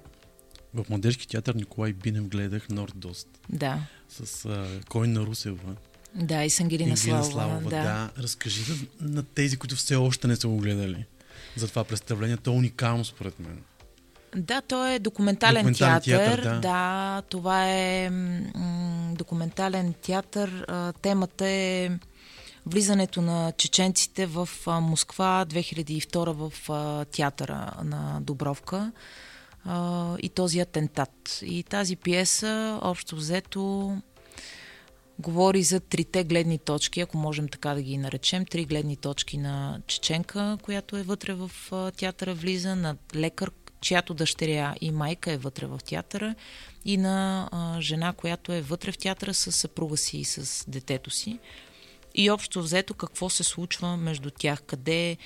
в 0.74 0.84
младежки 0.90 1.28
театър 1.28 1.54
Николай 1.54 1.92
Бинев 1.92 2.28
гледах 2.28 2.68
Нордост 2.68 3.28
Да. 3.48 3.78
с 4.10 4.44
а, 4.44 4.66
Койна 4.88 5.20
Русева. 5.20 5.74
Да, 6.14 6.44
и 6.44 6.50
с 6.50 6.60
Ангелина 6.60 6.96
Славова. 6.96 7.24
Славова. 7.24 7.60
да. 7.62 7.82
Да. 7.82 8.10
Разкажи 8.18 8.62
на, 9.00 9.08
на 9.10 9.22
тези, 9.22 9.56
които 9.56 9.76
все 9.76 9.96
още 9.96 10.26
не 10.26 10.36
са 10.36 10.48
го 10.48 10.56
гледали 10.56 11.04
за 11.56 11.68
това 11.68 11.84
представление. 11.84 12.36
То 12.36 12.50
е 12.50 12.54
уникално 12.54 13.04
според 13.04 13.40
мен. 13.40 13.62
Да, 14.36 14.60
то 14.60 14.86
е 14.86 14.98
документален, 14.98 15.62
Документален 15.62 16.00
театър. 16.02 16.36
театър, 16.36 16.42
да. 16.44 16.60
да, 16.60 17.22
това 17.22 17.70
е 17.70 18.10
м- 18.10 18.40
документален 19.14 19.92
театър. 19.92 20.64
А, 20.68 20.92
темата 20.92 21.46
е 21.46 21.90
влизането 22.66 23.22
на 23.22 23.52
чеченците 23.52 24.26
в 24.26 24.48
а, 24.66 24.80
Москва 24.80 25.46
2002 25.48 26.32
в 26.32 26.70
а, 26.70 27.04
театъра 27.04 27.72
на 27.84 28.18
Добровка 28.20 28.92
а, 29.64 30.16
и 30.22 30.28
този 30.28 30.60
атентат. 30.60 31.40
И 31.42 31.62
тази 31.62 31.96
пиеса, 31.96 32.78
общо 32.82 33.16
взето, 33.16 33.96
говори 35.18 35.62
за 35.62 35.80
трите 35.80 36.24
гледни 36.24 36.58
точки, 36.58 37.00
ако 37.00 37.18
можем 37.18 37.48
така 37.48 37.74
да 37.74 37.82
ги 37.82 37.98
наречем, 37.98 38.46
три 38.46 38.64
гледни 38.64 38.96
точки 38.96 39.38
на 39.38 39.80
чеченка, 39.86 40.58
която 40.62 40.96
е 40.96 41.02
вътре 41.02 41.34
в 41.34 41.50
а, 41.72 41.90
театъра, 41.90 42.34
влиза, 42.34 42.76
на 42.76 42.96
лекар, 43.14 43.50
чиято 43.80 44.14
дъщеря 44.14 44.74
и 44.80 44.90
майка 44.90 45.32
е 45.32 45.36
вътре 45.36 45.66
в 45.66 45.80
театъра 45.84 46.34
и 46.84 46.96
на 46.96 47.48
а, 47.52 47.80
жена, 47.80 48.12
която 48.12 48.52
е 48.52 48.60
вътре 48.60 48.92
в 48.92 48.98
театъра 48.98 49.34
с 49.34 49.52
съпруга 49.52 49.96
си 49.96 50.18
и 50.18 50.24
с 50.24 50.64
детето 50.70 51.10
си. 51.10 51.38
И 52.14 52.30
общо 52.30 52.62
взето 52.62 52.94
какво 52.94 53.30
се 53.30 53.44
случва 53.44 53.96
между 53.96 54.30
тях, 54.30 54.62
къде, 54.62 55.16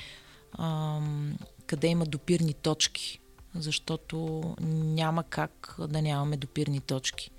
ам, 0.59 1.39
къде 1.67 1.87
има 1.87 2.07
допирни 2.07 2.55
точки, 2.55 3.21
защото 3.55 4.43
няма 4.61 5.25
как 5.25 5.77
да 5.89 6.03
нямаме 6.03 6.37
допирни 6.37 6.81
точки. 6.81 7.31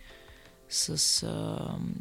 С, 0.70 1.24
ам, 1.24 1.94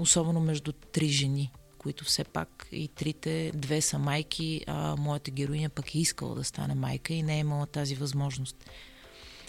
особено 0.00 0.40
между 0.40 0.72
три 0.72 1.08
жени, 1.08 1.52
които 1.78 2.04
все 2.04 2.24
пак 2.24 2.68
и 2.72 2.88
трите, 2.88 3.52
две 3.54 3.80
са 3.80 3.98
майки, 3.98 4.64
а 4.66 4.96
моята 4.96 5.30
героиня 5.30 5.68
пък 5.68 5.94
е 5.94 5.98
искала 5.98 6.34
да 6.34 6.44
стане 6.44 6.74
майка 6.74 7.12
и 7.12 7.22
не 7.22 7.36
е 7.36 7.40
имала 7.40 7.66
тази 7.66 7.94
възможност. 7.94 8.56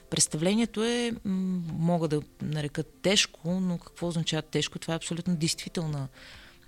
Представлението 0.09 0.83
е, 0.83 1.11
мога 1.25 2.07
да 2.07 2.21
нарека 2.41 2.83
тежко, 2.83 3.59
но 3.59 3.77
какво 3.77 4.07
означава 4.07 4.41
тежко? 4.41 4.79
Това 4.79 4.93
е 4.93 4.97
абсолютно 4.97 5.35
действителна, 5.35 6.07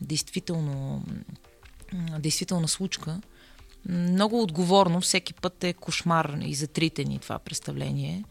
действително, 0.01 1.05
действителна 2.19 2.67
случка. 2.67 3.21
Много 3.89 4.41
отговорно, 4.41 5.01
всеки 5.01 5.33
път 5.33 5.63
е 5.63 5.73
кошмар 5.73 6.37
и 6.41 6.55
за 6.55 6.67
трите 6.67 7.03
ни 7.03 7.19
това 7.19 7.39
представление. 7.39 8.23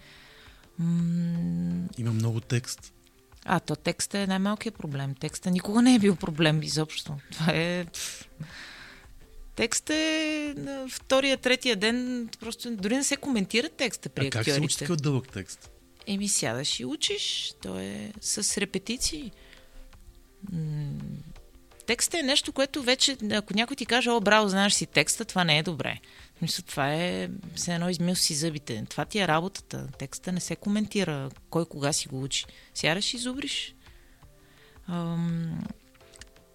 Има 1.98 2.12
много 2.12 2.40
текст. 2.40 2.92
а, 3.44 3.60
то 3.60 3.76
текста 3.76 4.18
е 4.18 4.26
най-малкият 4.26 4.74
проблем. 4.74 5.14
Текста 5.14 5.50
никога 5.50 5.82
не 5.82 5.94
е 5.94 5.98
бил 5.98 6.16
проблем 6.16 6.62
изобщо. 6.62 7.16
Това 7.32 7.52
е... 7.52 7.86
Текст 9.56 9.90
е 9.90 10.54
на 10.56 10.88
втория, 10.88 11.38
третия 11.38 11.76
ден, 11.76 12.28
просто 12.40 12.76
дори 12.76 12.96
не 12.96 13.04
се 13.04 13.16
коментира 13.16 13.68
текста 13.68 14.08
при 14.08 14.26
а 14.26 14.30
как 14.30 14.44
се 14.44 14.50
учи 14.50 14.56
актьорите. 14.56 14.78
такъв 14.78 14.96
дълъг 14.96 15.28
текст? 15.32 15.70
Еми 16.06 16.28
сядаш 16.28 16.80
и 16.80 16.84
учиш. 16.84 17.54
То 17.62 17.78
е 17.78 18.12
с 18.20 18.58
репетиции. 18.60 19.32
М, 21.92 21.96
Текстът 21.96 22.20
е 22.20 22.22
нещо, 22.22 22.52
което 22.52 22.82
вече, 22.82 23.16
ако 23.32 23.54
някой 23.54 23.76
ти 23.76 23.86
каже, 23.86 24.10
о, 24.10 24.20
браво, 24.20 24.48
знаеш 24.48 24.72
си 24.72 24.86
текста, 24.86 25.24
това 25.24 25.44
не 25.44 25.58
е 25.58 25.62
добре. 25.62 26.00
Мисля, 26.42 26.62
това 26.62 26.94
е 26.94 27.28
все 27.54 27.74
едно 27.74 27.88
измил 27.88 28.14
си 28.14 28.34
зъбите. 28.34 28.84
Това 28.88 29.04
ти 29.04 29.18
е 29.18 29.28
работата. 29.28 29.88
Текста 29.98 30.32
не 30.32 30.40
се 30.40 30.56
коментира 30.56 31.30
кой 31.50 31.64
кога 31.66 31.92
си 31.92 32.08
го 32.08 32.22
учи. 32.22 32.44
Сядаш 32.74 33.14
и 33.14 33.18
зубриш. 33.18 33.74
Ам, 34.88 35.60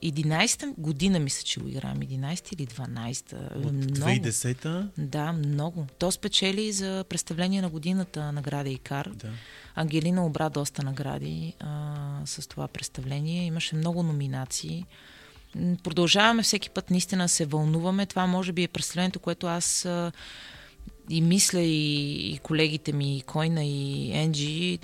11-та 0.04 0.74
година 0.78 1.20
мисля, 1.20 1.44
че 1.44 1.60
го 1.60 1.68
играем. 1.68 1.98
11 1.98 2.54
или 2.54 2.68
12-та. 2.68 3.38
От 3.38 3.74
Много. 3.74 4.12
2010-та? 4.12 4.90
Да, 4.98 5.32
много. 5.32 5.88
То 6.00 6.12
спечели 6.12 6.72
за 6.72 7.06
представление 7.10 7.62
на 7.62 7.70
годината 7.70 8.32
награда 8.32 8.70
Икар. 8.70 9.10
Да. 9.16 9.30
Ангелина 9.76 10.26
обра 10.26 10.50
доста 10.50 10.84
награди 10.84 11.54
а, 11.60 11.96
с 12.26 12.48
това 12.48 12.68
представление. 12.68 13.46
Имаше 13.46 13.76
много 13.76 14.04
номинации. 14.04 14.86
Продължаваме 15.84 16.44
всеки 16.44 16.70
път 16.70 16.92
наистина 16.92 17.30
се 17.30 17.46
вълнуваме. 17.46 18.06
Това 18.06 18.28
може 18.28 18.52
би 18.52 18.64
е 18.64 18.68
представлението, 18.68 19.20
което 19.20 19.48
аз 19.48 19.88
и 21.10 21.22
мисля 21.22 21.60
и, 21.60 22.34
и 22.34 22.38
колегите 22.38 22.94
ми, 22.94 23.18
и 23.18 23.22
Койна 23.22 23.66
и 23.66 24.12
Енджи, 24.18 24.80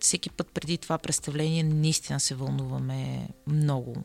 всеки 0.00 0.30
път 0.30 0.48
преди 0.54 0.78
това 0.78 0.98
представление 0.98 1.62
наистина 1.62 2.20
се 2.20 2.34
вълнуваме 2.34 3.28
много. 3.46 3.96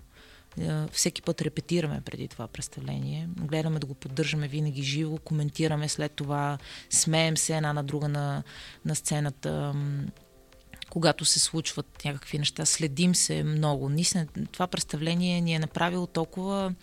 Всеки 0.92 1.22
път 1.22 1.42
репетираме 1.42 2.02
преди 2.02 2.28
това 2.28 2.48
представление. 2.48 3.30
Гледаме 3.38 3.80
да 3.80 3.88
го 3.88 3.94
поддържаме 3.94 4.48
винаги 4.48 4.84
живо, 4.84 5.18
коментираме 5.18 5.90
след 5.90 6.12
това, 6.12 6.58
смеем 6.90 7.38
се 7.38 7.56
една 7.56 7.74
на 7.74 7.84
друга 7.84 8.08
на, 8.08 8.44
на 8.86 8.96
сцената. 8.96 9.74
Когато 10.92 11.26
се 11.26 11.40
случват 11.40 12.06
някакви 12.06 12.40
неща. 12.40 12.66
Следим 12.66 13.16
се 13.16 13.44
много. 13.44 13.90
Наистина, 13.90 14.28
това 14.52 14.68
представление 14.68 15.42
ни 15.42 15.56
е 15.56 15.60
направило 15.60 16.08
толкова 16.08 16.74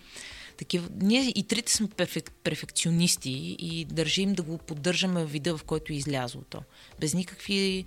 такива... 0.59 0.89
Ние 1.01 1.33
и 1.35 1.43
трите 1.43 1.73
сме 1.73 1.89
перфек, 1.89 2.33
перфекционисти 2.45 3.57
и 3.59 3.85
държим 3.85 4.35
да 4.35 4.43
го 4.43 4.59
поддържаме 4.59 5.25
в 5.25 5.31
вида, 5.31 5.57
в 5.57 5.65
който 5.65 5.93
е 5.93 5.97
излязло 5.97 6.43
то. 6.43 6.63
Без 7.01 7.15
никакви 7.15 7.85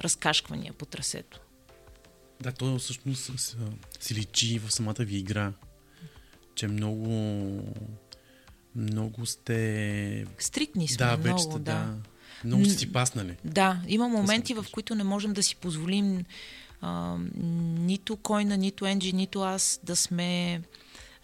разкашквания 0.00 0.72
по 0.72 0.86
трасето. 0.86 1.40
Да, 2.40 2.52
то 2.52 2.78
всъщност 2.78 3.40
с- 3.40 3.56
си 4.00 4.14
личи 4.14 4.58
в 4.58 4.72
самата 4.72 4.96
ви 4.98 5.16
игра, 5.16 5.52
че 6.54 6.68
много 6.68 7.62
много 8.76 9.26
сте... 9.26 10.26
Стрикни 10.38 10.88
сме 10.88 10.96
Да, 10.96 11.16
много, 11.16 11.22
вече 11.22 11.42
сте, 11.42 11.52
да. 11.52 11.58
да. 11.58 11.96
Много 12.44 12.64
сте 12.64 12.74
си 12.74 12.92
паснали. 12.92 13.36
Да, 13.44 13.80
има 13.88 14.08
моменти, 14.08 14.54
в 14.54 14.66
които 14.72 14.94
не 14.94 15.04
можем 15.04 15.32
да 15.32 15.42
си 15.42 15.56
позволим 15.56 16.24
а, 16.80 17.16
нито 17.78 18.16
Койна, 18.16 18.56
нито 18.56 18.86
Енджи, 18.86 19.12
нито 19.12 19.40
аз 19.40 19.80
да 19.82 19.96
сме 19.96 20.60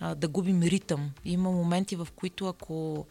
а, 0.00 0.14
да 0.14 0.28
губим 0.28 0.62
ритъм. 0.62 1.10
Има 1.24 1.50
моменти, 1.50 1.96
в 1.96 2.08
които 2.16 2.46
ако 2.46 3.06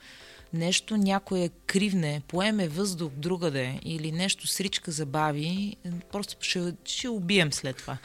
нещо 0.54 0.98
някое 0.98 1.50
кривне, 1.66 2.22
поеме 2.28 2.68
въздух 2.68 3.12
другаде 3.16 3.80
или 3.84 4.12
нещо 4.12 4.48
сричка 4.48 4.92
забави, 4.92 5.76
просто 6.12 6.36
ще, 6.40 6.74
ще 6.86 7.08
убием 7.08 7.54
след 7.54 7.78
това. 7.78 7.98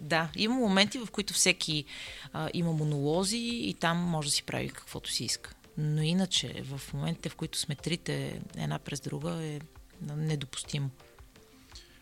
Да, 0.00 0.28
има 0.36 0.54
моменти, 0.54 0.98
в 0.98 1.08
които 1.12 1.34
всеки 1.34 1.84
а, 2.32 2.50
има 2.54 2.72
монолози 2.72 3.60
и 3.62 3.74
там 3.80 3.98
може 3.98 4.28
да 4.28 4.32
си 4.32 4.42
прави 4.42 4.68
каквото 4.68 5.10
си 5.10 5.24
иска. 5.24 5.54
Но 5.78 6.02
иначе, 6.02 6.62
в 6.62 6.94
моментите, 6.94 7.28
в 7.28 7.36
които 7.36 7.58
сме 7.58 7.74
трите 7.74 8.40
една 8.56 8.78
през 8.78 9.00
друга, 9.00 9.44
е 9.44 9.60
недопустимо. 10.16 10.90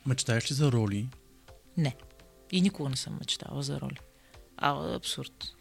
Мечтаеш 0.07 0.51
ли 0.51 0.55
за 0.55 0.73
роли? 0.73 1.09
Не. 1.77 1.97
И 2.53 2.61
никога 2.61 2.91
не 2.91 2.97
съм 2.97 3.17
мечтала 3.21 3.63
за 3.63 3.81
роли. 3.81 3.99
А, 4.57 4.95
абсурд. 4.95 5.55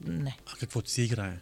Не. 0.00 0.36
А 0.46 0.56
какво 0.56 0.82
ти 0.82 0.90
се 0.90 1.02
играе? 1.02 1.38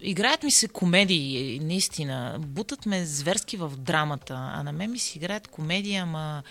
Играят 0.00 0.42
ми 0.42 0.50
се 0.50 0.68
комедии, 0.68 1.60
наистина. 1.60 2.36
Бутат 2.40 2.86
ме 2.86 3.06
зверски 3.06 3.56
в 3.56 3.72
драмата, 3.76 4.34
а 4.34 4.62
на 4.62 4.72
мен 4.72 4.90
ми 4.90 4.98
се 4.98 5.18
играят 5.18 5.48
комедии, 5.48 5.96
ама 5.96 6.42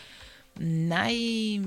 най... 0.59 1.61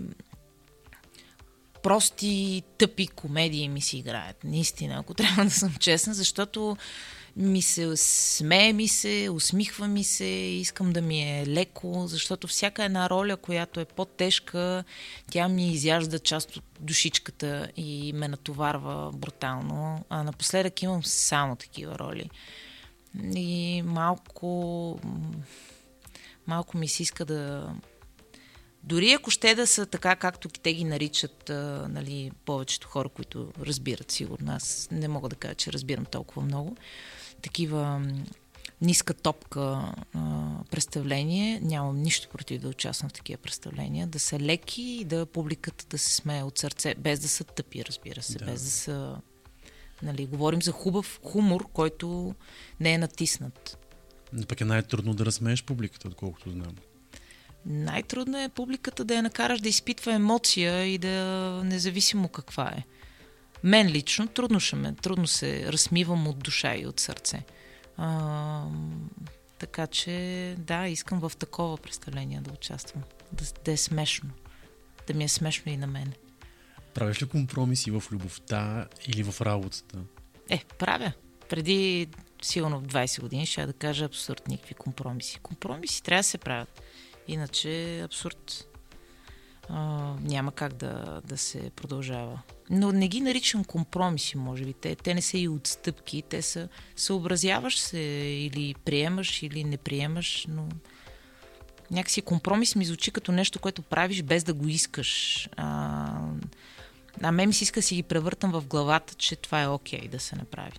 прости, 1.82 2.62
тъпи 2.78 3.06
комедии 3.06 3.68
ми 3.68 3.80
си 3.80 3.98
играят. 3.98 4.44
Наистина, 4.44 4.96
ако 4.98 5.14
трябва 5.14 5.44
да 5.44 5.50
съм 5.50 5.74
честна, 5.80 6.14
защото 6.14 6.76
ми 7.36 7.62
се 7.62 7.96
смее 7.96 8.72
ми 8.72 8.88
се, 8.88 9.28
усмихва 9.32 9.88
ми 9.88 10.04
се, 10.04 10.24
искам 10.24 10.92
да 10.92 11.02
ми 11.02 11.40
е 11.40 11.46
леко, 11.46 12.04
защото 12.06 12.46
всяка 12.46 12.84
една 12.84 13.10
роля, 13.10 13.36
която 13.36 13.80
е 13.80 13.84
по-тежка, 13.84 14.84
тя 15.30 15.48
ми 15.48 15.68
изяжда 15.72 16.18
част 16.18 16.56
от 16.56 16.64
душичката 16.80 17.68
и 17.76 18.12
ме 18.12 18.28
натоварва 18.28 19.10
брутално. 19.14 20.04
А 20.08 20.22
напоследък 20.22 20.82
имам 20.82 21.04
само 21.04 21.56
такива 21.56 21.98
роли. 21.98 22.30
И 23.34 23.82
малко 23.84 25.00
малко 26.46 26.78
ми 26.78 26.88
се 26.88 27.02
иска 27.02 27.24
да... 27.24 27.70
Дори 28.88 29.12
ако 29.12 29.30
ще 29.30 29.54
да 29.54 29.66
са 29.66 29.86
така, 29.86 30.16
както 30.16 30.48
те 30.48 30.74
ги 30.74 30.84
наричат 30.84 31.50
а, 31.50 31.86
нали, 31.90 32.30
повечето 32.44 32.88
хора, 32.88 33.08
които 33.08 33.52
разбират 33.60 34.10
сигурно, 34.10 34.52
аз 34.52 34.88
не 34.90 35.08
мога 35.08 35.28
да 35.28 35.36
кажа, 35.36 35.54
че 35.54 35.72
разбирам 35.72 36.04
толкова 36.04 36.42
много, 36.42 36.76
такива 37.42 38.02
ниска 38.80 39.14
топка 39.14 39.92
а, 40.14 40.48
представление, 40.70 41.60
нямам 41.62 42.02
нищо 42.02 42.28
против 42.28 42.60
да 42.60 42.68
участвам 42.68 43.10
в 43.10 43.12
такива 43.12 43.42
представления, 43.42 44.06
да 44.06 44.18
са 44.18 44.40
леки 44.40 44.82
и 44.82 45.04
да 45.04 45.26
публиката 45.26 45.84
да 45.90 45.98
се 45.98 46.14
смее 46.14 46.42
от 46.42 46.58
сърце, 46.58 46.94
без 46.98 47.20
да 47.20 47.28
са 47.28 47.44
тъпи, 47.44 47.84
разбира 47.84 48.22
се, 48.22 48.38
Да. 48.38 48.44
без 48.44 48.62
да 48.62 48.70
са... 48.70 49.16
Нали, 50.02 50.26
говорим 50.26 50.62
за 50.62 50.72
хубав 50.72 51.20
хумор, 51.22 51.68
който 51.72 52.34
не 52.80 52.92
е 52.92 52.98
натиснат. 52.98 53.78
Но 54.32 54.46
пък 54.46 54.60
е 54.60 54.64
най-трудно 54.64 55.14
да 55.14 55.26
разсмееш 55.26 55.64
публиката, 55.64 56.08
отколкото 56.08 56.50
знам. 56.50 56.74
Най-трудно 57.68 58.38
е 58.38 58.48
публиката 58.48 59.04
да 59.04 59.14
я 59.14 59.22
накараш 59.22 59.60
да 59.60 59.68
изпитва 59.68 60.12
емоция 60.12 60.84
и 60.84 60.98
да 60.98 61.10
независимо 61.64 62.28
каква 62.28 62.72
е. 62.76 62.84
Мен 63.64 63.88
лично 63.88 64.26
трудно 64.28 64.60
ще 64.60 64.76
ме, 64.76 64.94
трудно 64.94 65.26
се 65.26 65.72
размивам 65.72 66.28
от 66.28 66.38
душа 66.38 66.76
и 66.76 66.86
от 66.86 67.00
сърце. 67.00 67.42
А, 67.96 68.62
така 69.58 69.86
че, 69.86 70.54
да, 70.58 70.88
искам 70.88 71.20
в 71.20 71.32
такова 71.38 71.76
представление 71.76 72.40
да 72.40 72.52
участвам. 72.52 73.02
Да, 73.32 73.44
да 73.64 73.72
е 73.72 73.76
смешно. 73.76 74.30
Да 75.06 75.14
ми 75.14 75.24
е 75.24 75.28
смешно 75.28 75.72
и 75.72 75.76
на 75.76 75.86
мен. 75.86 76.12
Правиш 76.94 77.22
ли 77.22 77.28
компромиси 77.28 77.90
в 77.90 78.02
любовта 78.12 78.88
или 79.06 79.22
в 79.22 79.40
работата? 79.40 79.98
Е, 80.48 80.64
правя. 80.78 81.12
Преди 81.48 82.08
сигурно 82.42 82.80
в 82.80 82.86
20 82.86 83.20
години 83.20 83.46
ще 83.46 83.66
да 83.66 83.72
кажа 83.72 84.04
абсурд 84.04 84.48
никакви 84.48 84.74
компромиси. 84.74 85.38
Компромиси 85.38 86.02
трябва 86.02 86.20
да 86.20 86.24
се 86.24 86.38
правят. 86.38 86.82
Иначе 87.28 88.00
абсурд. 88.00 88.68
А, 89.68 90.14
няма 90.20 90.52
как 90.52 90.74
да, 90.74 91.20
да 91.24 91.36
се 91.36 91.70
продължава. 91.76 92.40
Но 92.70 92.92
не 92.92 93.08
ги 93.08 93.20
наричам 93.20 93.64
компромиси, 93.64 94.36
може 94.36 94.64
би. 94.64 94.72
Те, 94.72 94.96
те 94.96 95.14
не 95.14 95.22
са 95.22 95.38
и 95.38 95.48
отстъпки, 95.48 96.22
те 96.28 96.42
са 96.42 96.68
съобразяваш 96.96 97.78
се 97.78 97.98
или 98.52 98.74
приемаш, 98.84 99.42
или 99.42 99.64
не 99.64 99.76
приемаш, 99.76 100.46
но 100.48 100.68
някакси 101.90 102.22
компромис 102.22 102.76
ми 102.76 102.84
звучи 102.84 103.10
като 103.10 103.32
нещо, 103.32 103.58
което 103.58 103.82
правиш 103.82 104.22
без 104.22 104.44
да 104.44 104.54
го 104.54 104.68
искаш. 104.68 105.48
А, 105.56 106.20
а 107.22 107.32
мен 107.32 107.48
ми 107.48 107.54
се 107.54 107.64
иска 107.64 107.80
да 107.80 107.86
си 107.86 107.94
ги 107.94 108.02
превъртам 108.02 108.52
в 108.52 108.66
главата, 108.66 109.14
че 109.14 109.36
това 109.36 109.62
е 109.62 109.68
окей 109.68 110.00
okay 110.00 110.08
да 110.08 110.20
се 110.20 110.36
направи. 110.36 110.72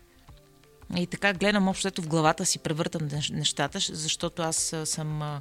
И 0.97 1.07
така 1.07 1.33
гледам 1.33 1.67
общото 1.67 2.01
в 2.01 2.07
главата 2.07 2.45
си, 2.45 2.59
превъртам 2.59 3.01
нещ- 3.01 3.33
нещата, 3.33 3.79
защото 3.79 4.41
аз 4.41 4.75
съм 4.85 5.39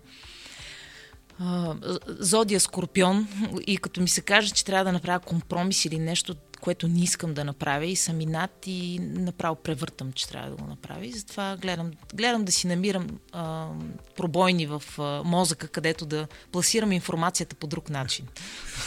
зодия 2.06 2.60
Скорпион 2.60 3.28
и 3.66 3.78
като 3.78 4.00
ми 4.00 4.08
се 4.08 4.20
каже, 4.20 4.50
че 4.50 4.64
трябва 4.64 4.84
да 4.84 4.92
направя 4.92 5.20
компромис 5.20 5.84
или 5.84 5.98
нещо, 5.98 6.34
което 6.60 6.88
не 6.88 7.00
искам 7.00 7.34
да 7.34 7.44
направя 7.44 7.86
и 7.86 7.96
съм 7.96 8.20
инат 8.20 8.66
и 8.66 8.98
направо 9.00 9.56
превъртам, 9.56 10.12
че 10.12 10.28
трябва 10.28 10.50
да 10.50 10.56
го 10.56 10.64
направя. 10.64 11.06
И 11.06 11.12
затова 11.12 11.56
гледам, 11.56 11.90
гледам 12.14 12.44
да 12.44 12.52
си 12.52 12.66
намирам 12.66 13.18
а, 13.32 13.68
пробойни 14.16 14.66
в 14.66 14.82
а, 14.98 15.22
мозъка, 15.24 15.68
където 15.68 16.06
да 16.06 16.26
пласирам 16.52 16.92
информацията 16.92 17.56
по 17.56 17.66
друг 17.66 17.90
начин. 17.90 18.26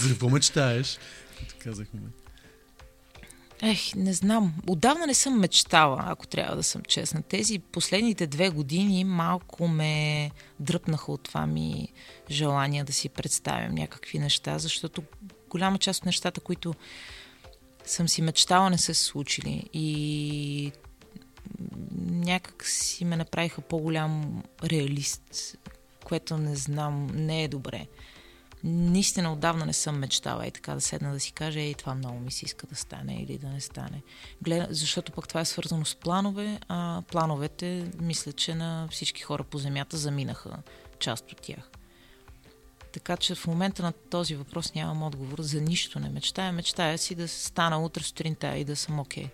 За 0.02 0.10
какво 0.10 0.30
мечтаеш? 0.30 1.00
Казахме. 1.60 2.00
Ех, 3.62 3.96
не 3.96 4.14
знам. 4.14 4.54
Отдавна 4.68 5.08
не 5.08 5.14
съм 5.14 5.40
мечтала, 5.40 6.04
ако 6.06 6.28
трябва 6.28 6.56
да 6.56 6.64
съм 6.64 6.82
честна. 6.88 7.22
Тези 7.22 7.60
последните 7.60 8.28
две 8.28 8.50
години 8.50 9.04
малко 9.04 9.68
ме 9.68 10.32
дръпнаха 10.60 11.12
от 11.12 11.24
това 11.24 11.48
ми 11.48 11.88
желание 12.30 12.84
да 12.84 12.94
си 12.94 13.10
представям 13.10 13.76
някакви 13.76 14.20
неща, 14.20 14.58
защото 14.58 15.04
голяма 15.50 15.78
част 15.78 16.00
от 16.00 16.06
нещата, 16.06 16.42
които 16.42 16.74
съм 17.86 18.10
си 18.10 18.22
мечтала, 18.22 18.70
не 18.70 18.78
са 18.78 18.94
случили. 18.94 19.64
И 19.74 20.72
някак 22.02 22.66
си 22.68 23.06
ме 23.06 23.16
направиха 23.16 23.62
по-голям 23.62 24.44
реалист, 24.64 25.58
което 26.06 26.38
не 26.38 26.56
знам, 26.56 27.08
не 27.14 27.44
е 27.44 27.48
добре. 27.48 27.88
Наистина 28.64 29.34
отдавна 29.34 29.66
не 29.66 29.74
съм 29.74 30.00
мечтала 30.00 30.48
и 30.48 30.52
така 30.52 30.74
да 30.74 30.82
седна 30.82 31.14
да 31.14 31.20
си 31.20 31.32
кажа, 31.32 31.60
ей, 31.60 31.74
това 31.74 31.96
много 31.96 32.20
ми 32.20 32.32
се 32.32 32.46
иска 32.46 32.68
да 32.68 32.76
стане 32.76 33.24
или 33.24 33.38
да 33.38 33.48
не 33.48 33.62
стане. 33.62 34.02
Гледа, 34.42 34.68
защото 34.70 35.12
пък 35.12 35.28
това 35.28 35.42
е 35.42 35.46
свързано 35.46 35.86
с 35.86 35.96
планове, 35.96 36.60
а 36.68 37.02
плановете, 37.08 37.92
мисля, 38.00 38.34
че 38.34 38.56
на 38.56 38.88
всички 38.92 39.22
хора 39.22 39.44
по 39.44 39.58
земята 39.58 39.98
заминаха 39.98 40.58
част 41.00 41.32
от 41.32 41.42
тях. 41.42 41.70
Така 42.94 43.18
че 43.18 43.36
в 43.36 43.48
момента 43.48 43.84
на 43.84 43.92
този 43.92 44.36
въпрос 44.36 44.74
нямам 44.74 45.04
отговор. 45.04 45.42
За 45.42 45.62
нищо 45.62 46.00
не 46.00 46.10
мечтая. 46.10 46.52
Мечтая 46.52 46.98
си 46.98 47.16
да 47.16 47.28
стана 47.28 47.84
утре 47.84 48.04
сутринта 48.04 48.58
и 48.58 48.64
да 48.64 48.76
съм 48.76 49.00
окей. 49.00 49.26
Okay. 49.26 49.30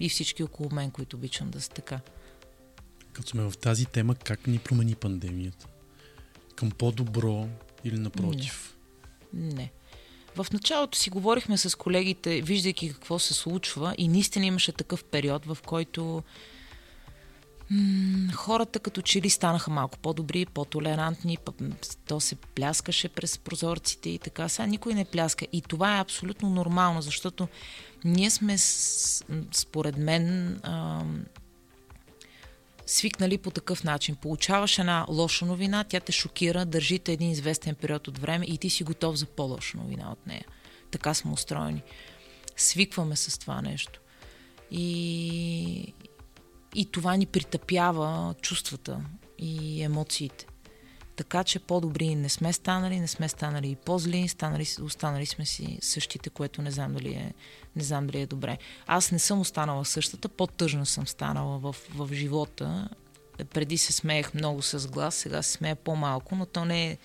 И 0.00 0.08
всички 0.08 0.42
около 0.42 0.70
мен, 0.72 0.90
които 0.90 1.16
обичам 1.16 1.50
да 1.50 1.60
са 1.60 1.70
така. 1.70 2.00
Като 3.12 3.28
сме 3.28 3.42
в 3.42 3.58
тази 3.58 3.86
тема, 3.86 4.14
как 4.14 4.46
ни 4.46 4.58
промени 4.58 4.94
пандемията? 4.94 5.66
Към 6.56 6.70
по-добро 6.70 7.48
или 7.84 7.98
напротив? 7.98 8.76
Не. 9.32 9.72
В 10.36 10.46
началото 10.52 10.98
си 10.98 11.10
говорихме 11.10 11.58
с 11.58 11.78
колегите, 11.78 12.40
виждайки 12.40 12.92
какво 12.92 13.18
се 13.18 13.34
случва 13.34 13.94
и 13.98 14.08
наистина 14.08 14.46
имаше 14.46 14.72
такъв 14.72 15.04
период, 15.04 15.46
в 15.46 15.58
който 15.66 16.22
хората 18.34 18.78
като 18.78 19.02
че 19.02 19.20
ли 19.22 19.30
станаха 19.30 19.70
малко 19.70 19.98
по-добри, 19.98 20.46
по-толерантни, 20.46 21.38
то 22.06 22.20
се 22.20 22.36
пляскаше 22.36 23.08
през 23.08 23.38
прозорците 23.38 24.10
и 24.10 24.18
така. 24.18 24.48
Сега 24.48 24.66
никой 24.66 24.94
не 24.94 25.04
пляска. 25.04 25.46
И 25.52 25.62
това 25.62 25.96
е 25.96 26.00
абсолютно 26.00 26.50
нормално, 26.50 27.02
защото 27.02 27.48
ние 28.04 28.30
сме, 28.30 28.58
според 29.52 29.96
мен, 29.96 30.60
свикнали 32.92 33.38
по 33.38 33.50
такъв 33.50 33.84
начин. 33.84 34.16
Получаваш 34.16 34.78
една 34.78 35.06
лоша 35.08 35.46
новина, 35.46 35.84
тя 35.84 36.00
те 36.00 36.12
шокира, 36.12 36.64
държите 36.64 37.12
един 37.12 37.30
известен 37.30 37.74
период 37.74 38.08
от 38.08 38.18
време 38.18 38.46
и 38.46 38.58
ти 38.58 38.70
си 38.70 38.84
готов 38.84 39.16
за 39.16 39.26
по-лоша 39.26 39.78
новина 39.78 40.12
от 40.12 40.26
нея. 40.26 40.44
Така 40.90 41.14
сме 41.14 41.32
устроени. 41.32 41.82
Свикваме 42.56 43.16
с 43.16 43.38
това 43.38 43.62
нещо. 43.62 44.00
И, 44.70 45.94
и 46.74 46.86
това 46.92 47.16
ни 47.16 47.26
притъпява 47.26 48.34
чувствата 48.42 49.00
и 49.38 49.82
емоциите. 49.82 50.46
Така 51.22 51.44
че 51.44 51.58
по-добри 51.58 52.14
не 52.14 52.28
сме 52.28 52.52
станали, 52.52 53.00
не 53.00 53.08
сме 53.08 53.28
станали 53.28 53.70
и 53.70 53.76
по-зли, 53.76 54.28
станали, 54.28 54.66
останали 54.82 55.26
сме 55.26 55.46
си 55.46 55.78
същите, 55.82 56.30
което 56.30 56.62
не 56.62 56.70
знам 56.70 56.92
дали 56.92 57.12
е, 57.12 57.34
не 57.76 57.82
знам 57.82 58.06
дали 58.06 58.20
е 58.20 58.26
добре. 58.26 58.58
Аз 58.86 59.12
не 59.12 59.18
съм 59.18 59.40
останала 59.40 59.84
същата, 59.84 60.28
по-тъжна 60.28 60.86
съм 60.86 61.06
станала 61.06 61.58
в, 61.58 61.76
в 61.94 62.08
живота. 62.12 62.88
Преди 63.54 63.78
се 63.78 63.92
смеех 63.92 64.34
много 64.34 64.62
с 64.62 64.88
глас, 64.88 65.14
сега 65.14 65.42
се 65.42 65.52
смея 65.52 65.76
по-малко, 65.76 66.36
но 66.36 66.46
то 66.46 66.64
не 66.64 66.90
е... 66.90 66.98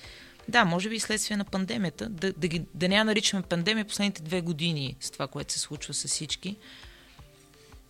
Да, 0.47 0.65
може 0.65 0.89
би 0.89 0.95
и 0.95 0.99
следствие 0.99 1.37
на 1.37 1.45
пандемията. 1.45 2.09
Да, 2.09 2.33
да, 2.33 2.47
ги, 2.47 2.65
да 2.73 2.89
не 2.89 2.95
я 2.95 3.05
наричаме 3.05 3.43
пандемия 3.43 3.85
последните 3.85 4.21
две 4.21 4.41
години 4.41 4.95
с 4.99 5.11
това, 5.11 5.27
което 5.27 5.53
се 5.53 5.59
случва 5.59 5.93
с 5.93 6.07
всички. 6.07 6.55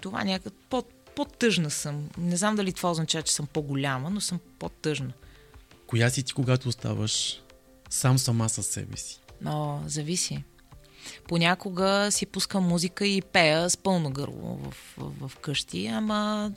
Това 0.01 0.23
някак 0.23 0.53
по, 0.69 0.83
по-тъжна 1.15 1.69
съм. 1.69 2.09
Не 2.17 2.37
знам 2.37 2.55
дали 2.55 2.73
това 2.73 2.91
означава, 2.91 3.23
че 3.23 3.33
съм 3.33 3.47
по-голяма, 3.47 4.09
но 4.09 4.21
съм 4.21 4.39
по-тъжна. 4.59 5.13
Коя 5.87 6.09
си 6.09 6.23
ти, 6.23 6.33
когато 6.33 6.69
оставаш 6.69 7.41
сам 7.89 8.17
сама 8.17 8.49
със 8.49 8.67
себе 8.67 8.97
си? 8.97 9.19
Но 9.41 9.83
зависи. 9.85 10.43
Понякога 11.27 12.07
си 12.11 12.25
пускам 12.25 12.63
музика 12.63 13.07
и 13.07 13.21
пея 13.21 13.69
с 13.69 13.77
пълно 13.77 14.11
гърло 14.11 14.57
в, 14.57 14.75
в, 14.97 15.29
в 15.29 15.37
къщи, 15.37 15.87
ама 15.87 16.51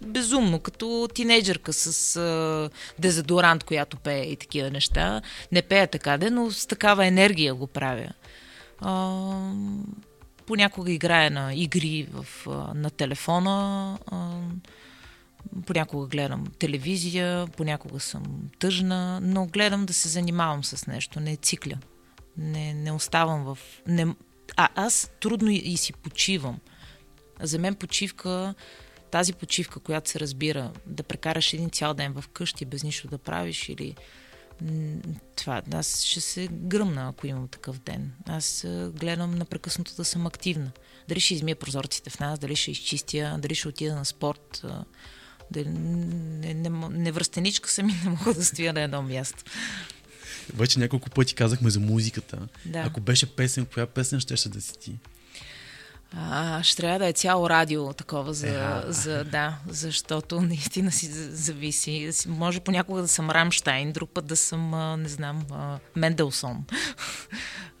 безумно, 0.00 0.60
като 0.60 1.08
тинейджърка 1.14 1.72
с 1.72 2.16
а, 2.16 2.70
дезодорант, 2.98 3.64
която 3.64 3.96
пее 3.96 4.22
и 4.22 4.36
такива 4.36 4.70
неща. 4.70 5.22
Не 5.52 5.62
пея 5.62 5.86
така, 5.86 6.18
де, 6.18 6.30
но 6.30 6.50
с 6.50 6.66
такава 6.66 7.06
енергия 7.06 7.54
го 7.54 7.66
правя. 7.66 8.08
А, 8.80 9.52
понякога 10.46 10.92
играя 10.92 11.30
на 11.30 11.54
игри 11.54 12.08
в, 12.12 12.26
на 12.74 12.90
телефона. 12.90 13.98
А, 14.06 14.38
понякога 15.66 16.06
гледам 16.06 16.46
телевизия, 16.58 17.46
понякога 17.46 18.00
съм 18.00 18.50
тъжна, 18.58 19.20
но 19.20 19.46
гледам 19.46 19.86
да 19.86 19.94
се 19.94 20.08
занимавам 20.08 20.64
с 20.64 20.86
нещо, 20.86 21.20
не 21.20 21.36
цикля. 21.36 21.78
Не, 22.36 22.74
не 22.74 22.92
оставам 22.92 23.44
в... 23.44 23.58
Не, 23.86 24.06
а 24.56 24.68
аз 24.74 25.10
трудно 25.20 25.50
и, 25.50 25.76
си 25.76 25.92
почивам. 25.92 26.58
За 27.40 27.58
мен 27.58 27.74
почивка, 27.74 28.54
тази 29.10 29.32
почивка, 29.32 29.80
която 29.80 30.10
се 30.10 30.20
разбира, 30.20 30.72
да 30.86 31.02
прекараш 31.02 31.52
един 31.52 31.70
цял 31.70 31.94
ден 31.94 32.12
в 32.12 32.28
къщи 32.28 32.64
без 32.64 32.82
нищо 32.82 33.08
да 33.08 33.18
правиш 33.18 33.68
или 33.68 33.94
това, 35.36 35.62
аз 35.72 36.02
ще 36.02 36.20
се 36.20 36.48
гръмна, 36.52 37.08
ако 37.08 37.26
имам 37.26 37.48
такъв 37.48 37.78
ден. 37.78 38.12
Аз 38.26 38.66
гледам 38.90 39.34
непрекъснато 39.34 39.96
да 39.96 40.04
съм 40.04 40.26
активна. 40.26 40.70
Дали 41.08 41.20
ще 41.20 41.34
измия 41.34 41.56
прозорците 41.56 42.10
в 42.10 42.20
нас, 42.20 42.38
дали 42.38 42.56
ще 42.56 42.70
изчистя, 42.70 43.38
дали 43.38 43.54
ще 43.54 43.68
отида 43.68 43.94
на 43.94 44.04
спорт. 44.04 44.64
Не, 45.56 46.54
не, 46.54 46.70
не 46.90 47.12
връстеничка 47.12 47.70
съм 47.70 47.88
и 47.88 47.94
не 48.04 48.10
мога 48.10 48.34
да 48.34 48.44
стоя 48.44 48.72
на 48.72 48.80
едно 48.80 49.02
място. 49.02 49.44
Вече 50.54 50.78
няколко 50.78 51.10
пъти 51.10 51.34
казахме 51.34 51.70
за 51.70 51.80
музиката. 51.80 52.38
Да. 52.64 52.78
Ако 52.78 53.00
беше 53.00 53.36
песен, 53.36 53.66
коя 53.66 53.86
песен 53.86 54.20
ще 54.20 54.36
ще 54.36 54.48
да 54.48 54.60
си 54.60 54.78
ти? 54.78 54.94
А, 56.12 56.62
ще 56.62 56.76
трябва 56.76 56.98
да 56.98 57.06
е 57.06 57.12
цяло 57.12 57.50
радио 57.50 57.92
такова 57.92 58.34
за, 58.34 58.48
Еха. 58.48 58.84
за 58.88 59.24
да, 59.24 59.58
защото 59.68 60.40
наистина 60.40 60.92
си 60.92 61.06
за- 61.06 61.36
зависи. 61.36 62.08
Си- 62.12 62.28
Може 62.28 62.60
понякога 62.60 63.02
да 63.02 63.08
съм 63.08 63.30
Рамштайн, 63.30 63.92
друг 63.92 64.10
път 64.10 64.26
да 64.26 64.36
съм, 64.36 64.70
не 65.02 65.08
знам, 65.08 65.46
Менделсон. 65.96 66.64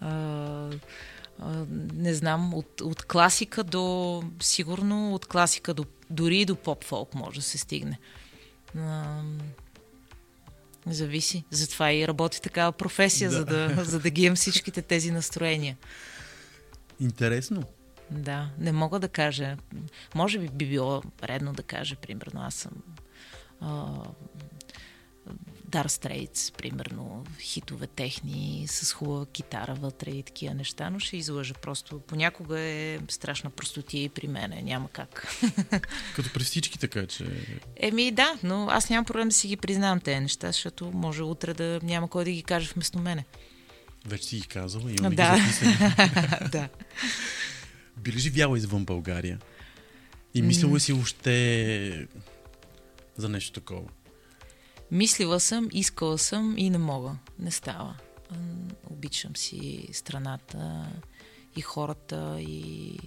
не 1.94 2.14
знам, 2.14 2.54
от, 2.54 2.80
от 2.80 3.02
класика 3.02 3.64
до, 3.64 4.22
сигурно 4.42 5.14
от 5.14 5.26
класика 5.26 5.74
до, 5.74 5.84
дори 6.10 6.40
и 6.40 6.44
до 6.44 6.56
поп-фолк 6.56 7.14
може 7.14 7.38
да 7.40 7.46
се 7.46 7.58
стигне. 7.58 7.98
А, 8.78 9.20
зависи. 10.86 11.44
Затова 11.50 11.92
и 11.92 12.08
работи 12.08 12.42
такава 12.42 12.72
професия, 12.72 13.30
Да. 13.30 13.36
за, 13.36 13.44
да, 13.44 13.84
за 13.84 14.00
да 14.00 14.10
ги 14.10 14.24
имам 14.24 14.36
всичките 14.36 14.82
тези 14.82 15.10
настроения. 15.10 15.76
Интересно. 17.00 17.62
Да, 18.10 18.50
не 18.58 18.72
мога 18.72 18.98
да 18.98 19.08
кажа. 19.08 19.56
Може 20.14 20.38
би 20.38 20.48
би 20.48 20.66
било 20.66 21.02
редно 21.22 21.52
да 21.52 21.62
кажа, 21.62 21.96
примерно, 21.96 22.40
аз 22.42 22.54
съм 22.54 22.72
а, 23.60 23.86
Дар 25.68 25.86
Стрейтс, 25.86 26.50
примерно, 26.50 27.24
хитове 27.40 27.86
техни, 27.86 28.64
с 28.68 28.92
хубава 28.92 29.26
китара 29.26 29.74
вътре 29.74 30.10
и 30.10 30.22
такива 30.22 30.54
неща, 30.54 30.90
но 30.90 30.98
ще 30.98 31.16
излъжа. 31.16 31.54
Просто 31.54 32.00
понякога 32.00 32.60
е 32.60 32.98
страшна 33.08 33.50
простотия 33.50 34.04
и 34.04 34.08
при 34.08 34.28
мене, 34.28 34.62
няма 34.62 34.88
как. 34.88 35.26
Като 36.16 36.32
при 36.34 36.44
всички 36.44 36.78
така, 36.78 37.06
че... 37.06 37.26
Еми 37.76 38.10
да, 38.10 38.38
но 38.42 38.68
аз 38.70 38.90
нямам 38.90 39.04
проблем 39.04 39.28
да 39.28 39.34
си 39.34 39.48
ги 39.48 39.56
признавам 39.56 40.00
тези 40.00 40.20
неща, 40.20 40.46
защото 40.46 40.90
може 40.94 41.22
утре 41.22 41.54
да 41.54 41.80
няма 41.82 42.08
кой 42.08 42.24
да 42.24 42.30
ги 42.30 42.42
каже 42.42 42.70
вместо 42.74 42.98
мене. 42.98 43.24
Вече 44.06 44.24
си 44.24 44.36
ги 44.36 44.46
казала, 44.46 44.92
имаме 44.92 45.16
Да. 45.16 45.34
ги 45.34 45.40
записани. 45.40 45.76
да. 46.52 46.68
Би 47.96 48.12
ли 48.12 48.18
живяла 48.18 48.58
извън 48.58 48.84
България? 48.84 49.38
И 50.34 50.42
мислила 50.42 50.76
ли 50.76 50.80
си 50.80 50.92
въобще 50.92 52.06
за 53.16 53.28
нещо 53.28 53.52
такова? 53.52 53.88
Мислила 54.90 55.40
съм, 55.40 55.68
искала 55.72 56.18
съм 56.18 56.54
и 56.58 56.70
не 56.70 56.78
мога. 56.78 57.16
Не 57.38 57.50
става. 57.50 57.96
Обичам 58.90 59.36
си 59.36 59.88
страната 59.92 60.86
и 61.56 61.60
хората 61.60 62.40
и... 62.40 62.98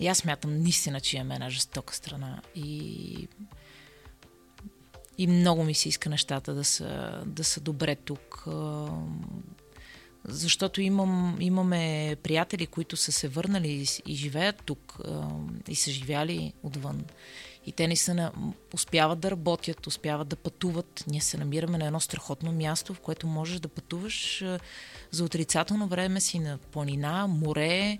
И 0.00 0.08
аз 0.08 0.18
смятам 0.18 0.62
наистина, 0.62 1.00
че 1.00 1.16
имаме 1.16 1.34
една 1.34 1.50
жестока 1.50 1.94
страна. 1.94 2.42
И... 2.54 3.28
И 5.18 5.26
много 5.26 5.64
ми 5.64 5.74
се 5.74 5.88
иска 5.88 6.08
нещата 6.08 6.54
да 6.54 6.64
са, 6.64 7.22
да 7.26 7.44
са 7.44 7.60
добре 7.60 7.96
тук. 7.96 8.44
Защото 10.24 10.80
имам, 10.80 11.36
имаме 11.40 12.16
приятели, 12.22 12.66
които 12.66 12.96
са 12.96 13.12
се 13.12 13.28
върнали 13.28 13.86
и, 14.06 14.14
живеят 14.14 14.62
тук 14.64 14.98
и 15.68 15.74
са 15.74 15.90
живяли 15.90 16.52
отвън. 16.62 17.04
И 17.66 17.72
те 17.72 17.86
наистина 17.86 18.32
успяват 18.74 19.20
да 19.20 19.30
работят, 19.30 19.86
успяват 19.86 20.28
да 20.28 20.36
пътуват. 20.36 21.04
Ние 21.06 21.20
се 21.20 21.38
намираме 21.38 21.78
на 21.78 21.86
едно 21.86 22.00
страхотно 22.00 22.52
място, 22.52 22.94
в 22.94 23.00
което 23.00 23.26
можеш 23.26 23.60
да 23.60 23.68
пътуваш 23.68 24.44
за 25.10 25.24
отрицателно 25.24 25.88
време 25.88 26.20
си 26.20 26.38
на 26.38 26.58
планина, 26.58 27.26
море. 27.26 27.98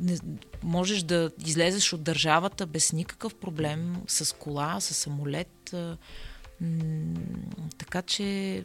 Не, 0.00 0.18
можеш 0.62 1.02
да 1.02 1.30
излезеш 1.46 1.92
от 1.92 2.02
държавата 2.02 2.66
без 2.66 2.92
никакъв 2.92 3.34
проблем, 3.34 4.02
с 4.06 4.36
кола, 4.36 4.80
с 4.80 4.94
самолет. 4.94 5.74
Така 7.78 8.02
че 8.02 8.64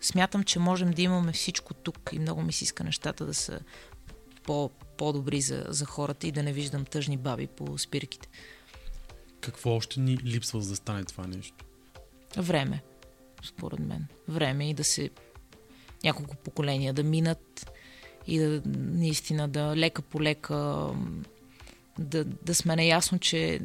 смятам, 0.00 0.44
че 0.44 0.58
можем 0.58 0.90
да 0.90 1.02
имаме 1.02 1.32
всичко 1.32 1.74
тук 1.74 2.10
и 2.12 2.18
много 2.18 2.42
ми 2.42 2.52
се 2.52 2.64
иска 2.64 2.84
нещата 2.84 3.26
да 3.26 3.34
са 3.34 3.60
по, 4.42 4.70
по-добри 4.96 5.40
за, 5.40 5.64
за 5.68 5.84
хората 5.84 6.26
и 6.26 6.32
да 6.32 6.42
не 6.42 6.52
виждам 6.52 6.84
тъжни 6.84 7.16
баби 7.16 7.46
по 7.46 7.78
спирките. 7.78 8.28
Какво 9.44 9.70
още 9.70 10.00
ни 10.00 10.16
липсва 10.16 10.60
за 10.60 10.70
да 10.70 10.76
стане 10.76 11.04
това 11.04 11.26
нещо? 11.26 11.64
Време, 12.36 12.82
според 13.42 13.78
мен. 13.78 14.06
Време 14.28 14.70
и 14.70 14.74
да 14.74 14.84
се 14.84 15.10
няколко 16.04 16.36
поколения 16.36 16.92
да 16.92 17.02
минат 17.02 17.72
и 18.26 18.38
да 18.38 18.62
наистина 18.78 19.48
да 19.48 19.76
лека 19.76 20.02
по 20.02 20.22
лека 20.22 20.88
да, 21.98 22.24
да 22.24 22.54
сме 22.54 22.76
наясно, 22.76 23.18
че 23.18 23.60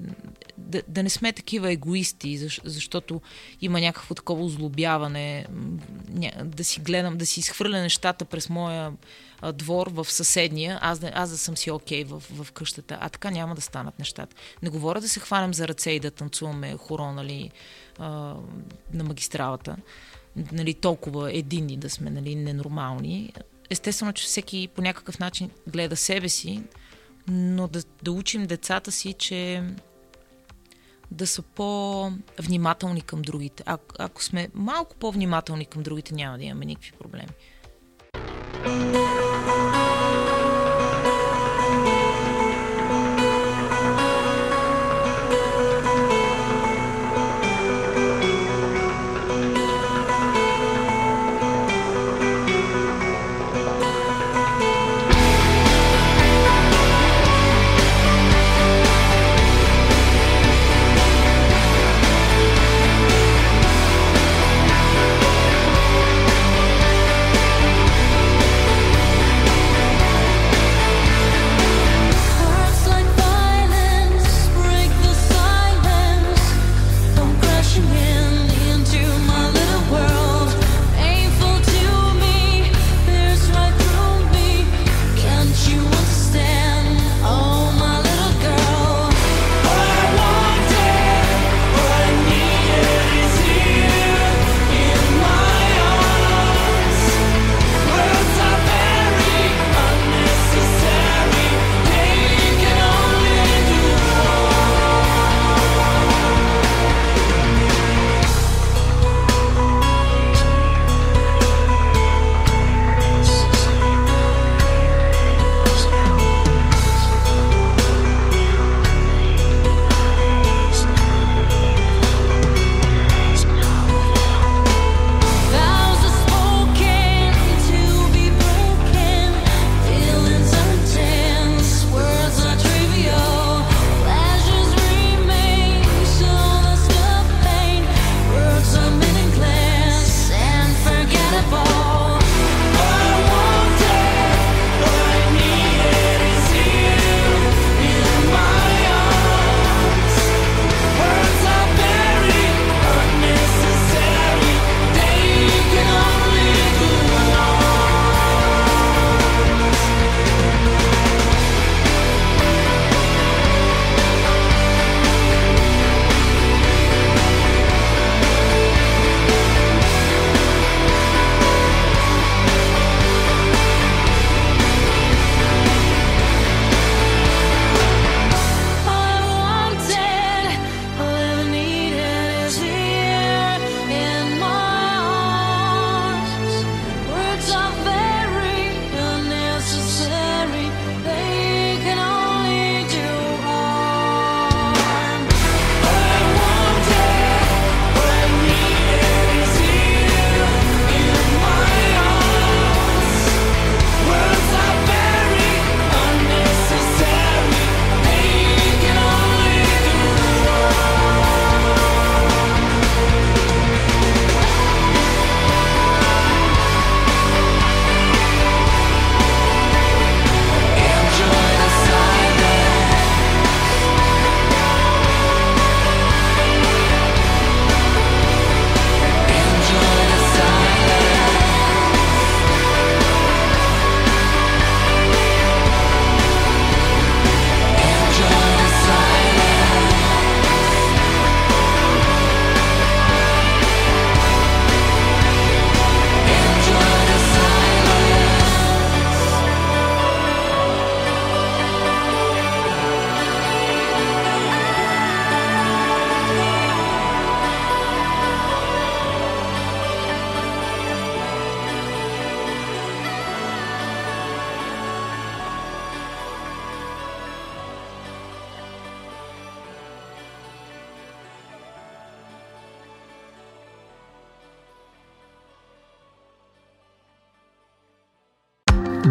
да, 0.58 0.82
да 0.88 1.04
не 1.04 1.10
сме 1.10 1.34
такива 1.34 1.72
егоисти, 1.72 2.38
защ, 2.38 2.62
защото 2.66 3.22
има 3.62 3.80
някакво 3.80 4.16
такова 4.16 4.44
озлобяване, 4.44 5.46
да 6.44 6.64
си 6.64 6.80
гледам, 6.80 7.18
да 7.18 7.26
си 7.26 7.40
изхвърля 7.40 7.82
нещата 7.82 8.26
през 8.26 8.50
моя 8.50 8.94
двор 9.54 9.88
в 9.88 10.06
съседния, 10.06 10.80
аз 10.82 11.00
да, 11.00 11.12
аз 11.14 11.30
да 11.30 11.38
съм 11.38 11.58
си 11.58 11.72
окей 11.72 12.04
в, 12.04 12.24
в 12.32 12.52
къщата. 12.52 12.98
А 13.02 13.10
така 13.10 13.32
няма 13.32 13.56
да 13.56 13.62
станат 13.62 14.00
нещата. 14.00 14.36
Не 14.64 14.70
говоря 14.70 15.02
да 15.02 15.10
се 15.10 15.20
хванем 15.20 15.54
за 15.54 15.68
ръце 15.68 15.92
и 15.92 16.00
да 16.00 16.12
танцуваме 16.12 16.78
хоро, 16.78 17.12
нали, 17.12 17.52
на 18.94 19.04
магистралата, 19.04 19.76
нали, 20.52 20.74
толкова 20.74 21.34
единни 21.34 21.78
да 21.78 21.90
сме, 21.90 22.10
нали, 22.10 22.36
ненормални. 22.36 23.34
Естествено, 23.70 24.14
че 24.14 24.24
всеки 24.24 24.70
по 24.76 24.82
някакъв 24.82 25.20
начин 25.20 25.50
гледа 25.68 25.96
себе 25.96 26.30
си, 26.30 26.64
но 27.28 27.68
да, 27.68 27.84
да 28.04 28.12
учим 28.12 28.48
децата 28.48 28.92
си, 28.92 29.14
че 29.14 29.64
да 31.12 31.28
са 31.28 31.42
по-внимателни 31.42 33.02
към 33.02 33.22
другите. 33.22 33.64
А, 33.66 33.78
ако 34.00 34.24
сме 34.24 34.50
малко 34.54 34.96
по-внимателни 34.96 35.66
към 35.66 35.84
другите, 35.84 36.14
няма 36.14 36.38
да 36.38 36.44
имаме 36.44 36.66
никакви 36.66 36.92
проблеми. 36.92 37.30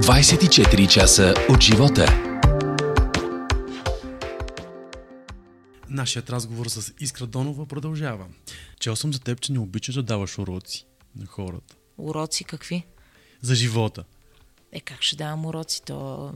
24 0.09 0.89
часа 0.89 1.35
от 1.51 1.63
живота. 1.63 2.07
Нашият 5.89 6.31
разговор 6.31 6.67
с 6.67 6.93
Искра 7.01 7.27
Донова 7.27 7.67
продължава. 7.67 8.27
Чел 8.81 8.97
съм 8.97 9.13
за 9.13 9.21
теб, 9.21 9.41
че 9.41 9.53
не 9.53 9.59
обичаш 9.59 9.95
да 9.95 10.03
даваш 10.03 10.39
уроци 10.39 10.87
на 11.17 11.27
хората. 11.27 11.75
Уроци 11.99 12.45
какви? 12.45 12.87
За 13.41 13.55
живота. 13.55 14.05
Е, 14.73 14.81
как 14.81 15.03
ще 15.03 15.17
давам 15.17 15.47
уроци? 15.47 15.83
То... 15.83 16.33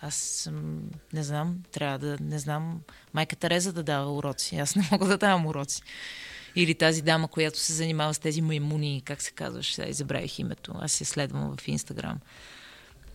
Аз 0.00 0.14
съм... 0.14 0.80
Не 1.12 1.22
знам. 1.22 1.58
Трябва 1.72 1.98
да... 1.98 2.16
Не 2.20 2.38
знам. 2.38 2.80
Майка 3.14 3.36
Тереза 3.36 3.72
да 3.72 3.82
дава 3.82 4.12
уроци. 4.12 4.56
Аз 4.56 4.76
не 4.76 4.88
мога 4.92 5.06
да 5.06 5.18
давам 5.18 5.46
уроци. 5.46 5.82
Или 6.56 6.74
тази 6.74 7.02
дама, 7.02 7.28
която 7.28 7.58
се 7.58 7.72
занимава 7.72 8.14
с 8.14 8.18
тези 8.18 8.42
маймуни, 8.42 9.02
как 9.04 9.22
се 9.22 9.30
казваш, 9.30 9.74
сега 9.74 9.92
забравих 9.92 10.38
името. 10.38 10.74
Аз 10.80 11.00
я 11.00 11.06
следвам 11.06 11.56
в 11.56 11.68
Инстаграм. 11.68 12.18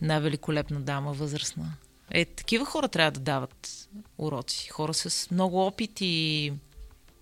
Една 0.02 0.18
великолепна 0.18 0.80
дама, 0.80 1.12
възрастна. 1.12 1.72
Е, 2.10 2.24
такива 2.24 2.64
хора 2.64 2.88
трябва 2.88 3.10
да 3.10 3.20
дават 3.20 3.88
уроци. 4.18 4.68
Хора 4.68 4.94
с 4.94 5.30
много 5.30 5.66
опит 5.66 6.00
и 6.00 6.52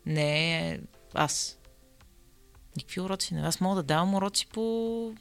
не 0.06 0.80
аз. 1.14 1.58
Никакви 2.76 3.00
уроци 3.00 3.34
не. 3.34 3.40
Аз 3.40 3.60
мога 3.60 3.76
да 3.76 3.82
давам 3.82 4.14
уроци 4.14 4.46
по... 4.46 5.14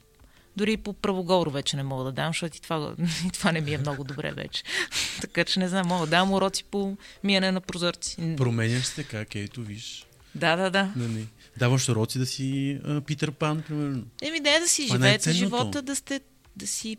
Дори 0.57 0.74
и 0.74 0.78
по 0.78 0.93
правоговор 0.93 1.47
вече 1.47 1.78
не 1.78 1.84
мога 1.84 2.03
да 2.03 2.12
давам, 2.12 2.30
защото 2.30 2.57
и 2.57 2.60
това, 2.60 2.95
и 3.28 3.32
това 3.32 3.51
не 3.51 3.62
ми 3.62 3.74
е 3.74 3.78
много 3.78 4.03
добре 4.03 4.32
вече. 4.32 4.64
така 5.22 5.45
че 5.45 5.60
не 5.60 5.68
знам, 5.68 5.88
мога 5.88 6.05
да 6.05 6.10
давам 6.10 6.34
уроци 6.34 6.64
по 6.64 6.97
миене 7.24 7.51
на 7.51 7.62
прозорци. 7.62 8.36
Променяш 8.38 8.86
се 8.86 9.03
как, 9.03 9.36
ето 9.36 9.62
виж. 9.62 10.05
Да, 10.36 10.55
да, 10.55 10.70
да. 10.70 10.93
Нали. 10.95 11.28
Даваш 11.57 11.89
уроци 11.89 12.20
да 12.20 12.26
си 12.26 12.80
а, 12.86 13.01
Питър 13.01 13.32
Пан, 13.32 13.62
примерно. 13.62 14.03
Еми, 14.22 14.39
да, 14.39 14.60
да 14.60 14.68
си 14.68 14.88
Това 14.88 14.95
е 14.95 14.99
живеете 14.99 15.32
живота, 15.32 15.82
да 15.82 15.95
сте, 15.95 16.22
да 16.55 16.68
си, 16.68 16.97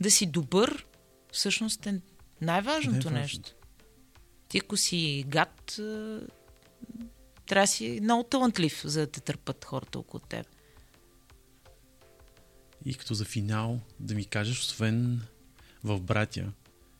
да 0.00 0.10
си 0.10 0.26
добър, 0.26 0.86
всъщност 1.32 1.86
е 1.86 2.00
най-важното 2.40 3.10
нещо. 3.10 3.54
Ти 4.48 4.58
ако 4.58 4.76
си 4.76 5.24
гад, 5.28 5.72
трябва 7.46 7.62
да 7.62 7.66
си 7.66 7.98
много 8.02 8.24
талантлив, 8.24 8.82
за 8.84 9.00
да 9.00 9.06
те 9.06 9.20
търпат 9.20 9.64
хората 9.64 9.98
около 9.98 10.20
теб. 10.20 10.46
И 12.84 12.94
като 12.94 13.14
за 13.14 13.24
финал 13.24 13.80
да 14.00 14.14
ми 14.14 14.24
кажеш, 14.24 14.60
освен 14.60 15.22
в 15.84 16.00
Братя, 16.00 16.52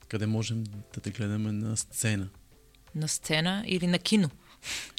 къде 0.08 0.26
можем 0.26 0.64
да 0.94 1.00
те 1.02 1.10
гледаме 1.10 1.52
на 1.52 1.76
сцена. 1.76 2.28
На 2.94 3.08
сцена 3.08 3.64
или 3.66 3.86
на 3.86 3.98
кино. 3.98 4.30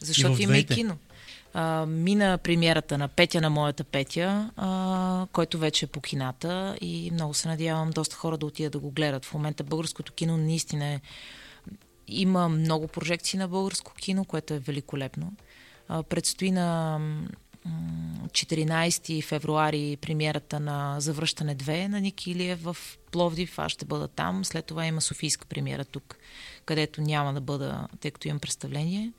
Защото 0.03 0.35
в 0.35 0.41
има 0.41 0.57
и 0.57 0.65
кино. 0.65 0.97
А, 1.53 1.85
мина 1.85 2.37
премиерата 2.37 2.97
на 2.97 3.07
Петя 3.07 3.41
на 3.41 3.49
моята 3.49 3.83
Петя, 3.83 4.51
а, 4.55 5.27
който 5.33 5.57
вече 5.57 5.85
е 5.85 5.87
по 5.87 6.01
кината 6.01 6.77
и 6.81 7.11
много 7.13 7.33
се 7.33 7.47
надявам 7.47 7.89
доста 7.89 8.15
хора 8.15 8.37
да 8.37 8.45
отидат 8.45 8.71
да 8.71 8.79
го 8.79 8.91
гледат. 8.91 9.25
В 9.25 9.33
момента 9.33 9.63
българското 9.63 10.13
кино 10.13 10.37
наистина 10.37 10.85
е 10.85 11.01
има 12.07 12.49
много 12.49 12.87
прожекции 12.87 13.39
на 13.39 13.47
българско 13.47 13.93
кино, 13.93 14.25
което 14.25 14.53
е 14.53 14.59
великолепно. 14.59 15.33
А, 15.87 16.03
предстои 16.03 16.51
на 16.51 16.97
м, 17.65 18.27
14 18.27 19.23
февруари 19.23 19.97
премиерата 20.01 20.59
на 20.59 20.99
Завръщане 20.99 21.55
2 21.55 21.87
на 21.87 22.01
Ники 22.01 22.31
Илиев 22.31 22.63
в 22.63 22.77
Пловдив. 23.11 23.59
Аз 23.59 23.71
ще 23.71 23.85
бъда 23.85 24.07
там. 24.07 24.45
След 24.45 24.65
това 24.65 24.85
има 24.85 25.01
Софийска 25.01 25.45
премиера 25.45 25.85
тук, 25.85 26.17
където 26.65 27.01
няма 27.01 27.33
да 27.33 27.41
бъда, 27.41 27.87
тъй 27.99 28.11
като 28.11 28.27
имам 28.27 28.39
представление. 28.39 29.11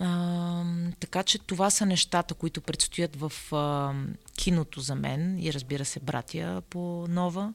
А, 0.00 0.64
така 1.00 1.22
че 1.22 1.38
това 1.38 1.70
са 1.70 1.86
нещата, 1.86 2.34
които 2.34 2.60
предстоят 2.60 3.16
в 3.16 3.32
а, 3.52 3.94
киното 4.36 4.80
за 4.80 4.94
мен 4.94 5.38
и 5.38 5.52
разбира 5.52 5.84
се 5.84 6.00
братя 6.00 6.62
по 6.70 7.06
нова. 7.08 7.54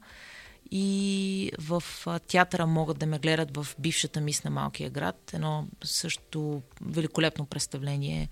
И 0.72 1.52
в 1.60 1.84
а, 2.06 2.20
театъра 2.20 2.66
могат 2.68 3.00
да 3.00 3.06
ме 3.06 3.20
гледат 3.20 3.58
в 3.58 3.68
бившата 3.80 4.22
мис 4.22 4.44
на 4.44 4.50
Малкия 4.50 4.90
град. 4.90 5.32
Едно 5.34 5.68
също 5.84 6.62
великолепно 6.82 7.46
представление 7.46 8.30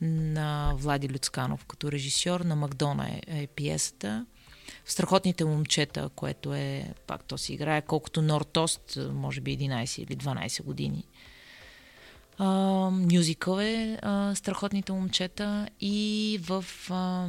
на 0.00 0.72
Влади 0.76 1.08
Люцканов 1.08 1.64
като 1.64 1.92
режисьор. 1.92 2.40
На 2.40 2.56
Макдона 2.56 3.08
е, 3.08 3.42
е 3.42 3.46
пиесата. 3.46 4.26
В 4.84 4.92
Страхотните 4.92 5.44
момчета, 5.44 6.10
което 6.14 6.54
е, 6.54 6.94
пак 7.06 7.24
то 7.24 7.38
си 7.38 7.52
играе, 7.52 7.82
колкото 7.82 8.22
Нортост, 8.22 8.98
може 9.12 9.40
би 9.40 9.58
11 9.58 10.02
или 10.02 10.16
12 10.16 10.62
години. 10.62 11.04
А, 12.38 14.34
Страхотните 14.34 14.92
момчета 14.92 15.68
и 15.80 16.38
в 16.42 16.64
а, 16.90 17.28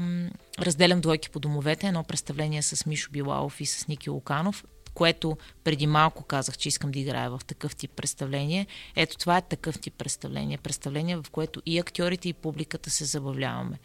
Разделям 0.60 1.02
двойки 1.02 1.30
по 1.30 1.40
домовете, 1.40 1.88
едно 1.88 2.04
представление 2.04 2.62
с 2.62 2.86
Мишо 2.86 3.12
Билалов 3.12 3.62
и 3.62 3.66
с 3.66 3.88
Ники 3.88 4.10
Луканов, 4.10 4.66
което 4.94 5.38
преди 5.64 5.88
малко 5.88 6.24
казах, 6.24 6.58
че 6.58 6.70
искам 6.70 6.92
да 6.92 7.00
играя 7.00 7.30
в 7.30 7.42
такъв 7.48 7.76
тип 7.76 7.92
представление. 7.92 8.68
Ето 8.96 9.18
това 9.18 9.38
е 9.38 9.42
такъв 9.42 9.80
тип 9.80 9.94
представление. 9.98 10.58
Представление, 10.58 11.18
в 11.18 11.26
което 11.32 11.62
и 11.66 11.80
актьорите, 11.80 12.30
и 12.30 12.34
публиката 12.34 12.90
се 12.90 13.06
забавляваме. 13.06 13.80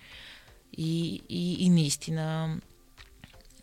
И, 0.77 1.23
и, 1.29 1.65
и 1.65 1.71
наистина 1.71 2.57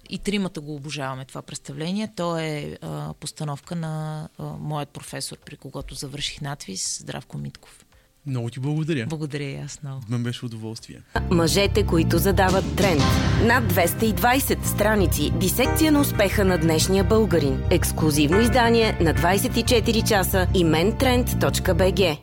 и 0.09 0.17
тримата 0.17 0.61
го 0.61 0.75
обожаваме 0.75 1.25
това 1.25 1.41
представление. 1.41 2.09
То 2.15 2.37
е 2.37 2.77
а, 2.81 3.13
постановка 3.13 3.75
на 3.75 4.29
а, 4.37 4.43
моят 4.43 4.89
професор, 4.89 5.37
при 5.45 5.57
когото 5.57 5.95
завърших 5.95 6.41
надвис, 6.41 6.99
Здравко 7.01 7.37
Митков. 7.37 7.85
Много 8.27 8.49
ти 8.49 8.59
благодаря. 8.59 9.05
Благодаря 9.09 9.43
и 9.43 9.55
аз 9.55 9.83
много. 9.83 10.01
Мен 10.09 10.23
беше 10.23 10.45
удоволствие. 10.45 11.01
Мъжете, 11.31 11.85
които 11.85 12.17
задават 12.17 12.75
тренд. 12.77 13.01
Над 13.43 13.73
220 13.73 14.65
страници. 14.65 15.31
Дисекция 15.31 15.91
на 15.91 16.01
успеха 16.01 16.45
на 16.45 16.57
днешния 16.57 17.03
българин. 17.03 17.63
Ексклюзивно 17.71 18.41
издание 18.41 18.97
на 19.01 19.13
24 19.13 20.09
часа 20.09 20.47
и 20.53 20.65
mentrend.bg. 20.65 22.19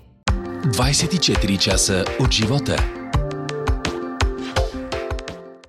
24 0.65 1.59
часа 1.59 2.05
от 2.21 2.33
живота. 2.33 3.04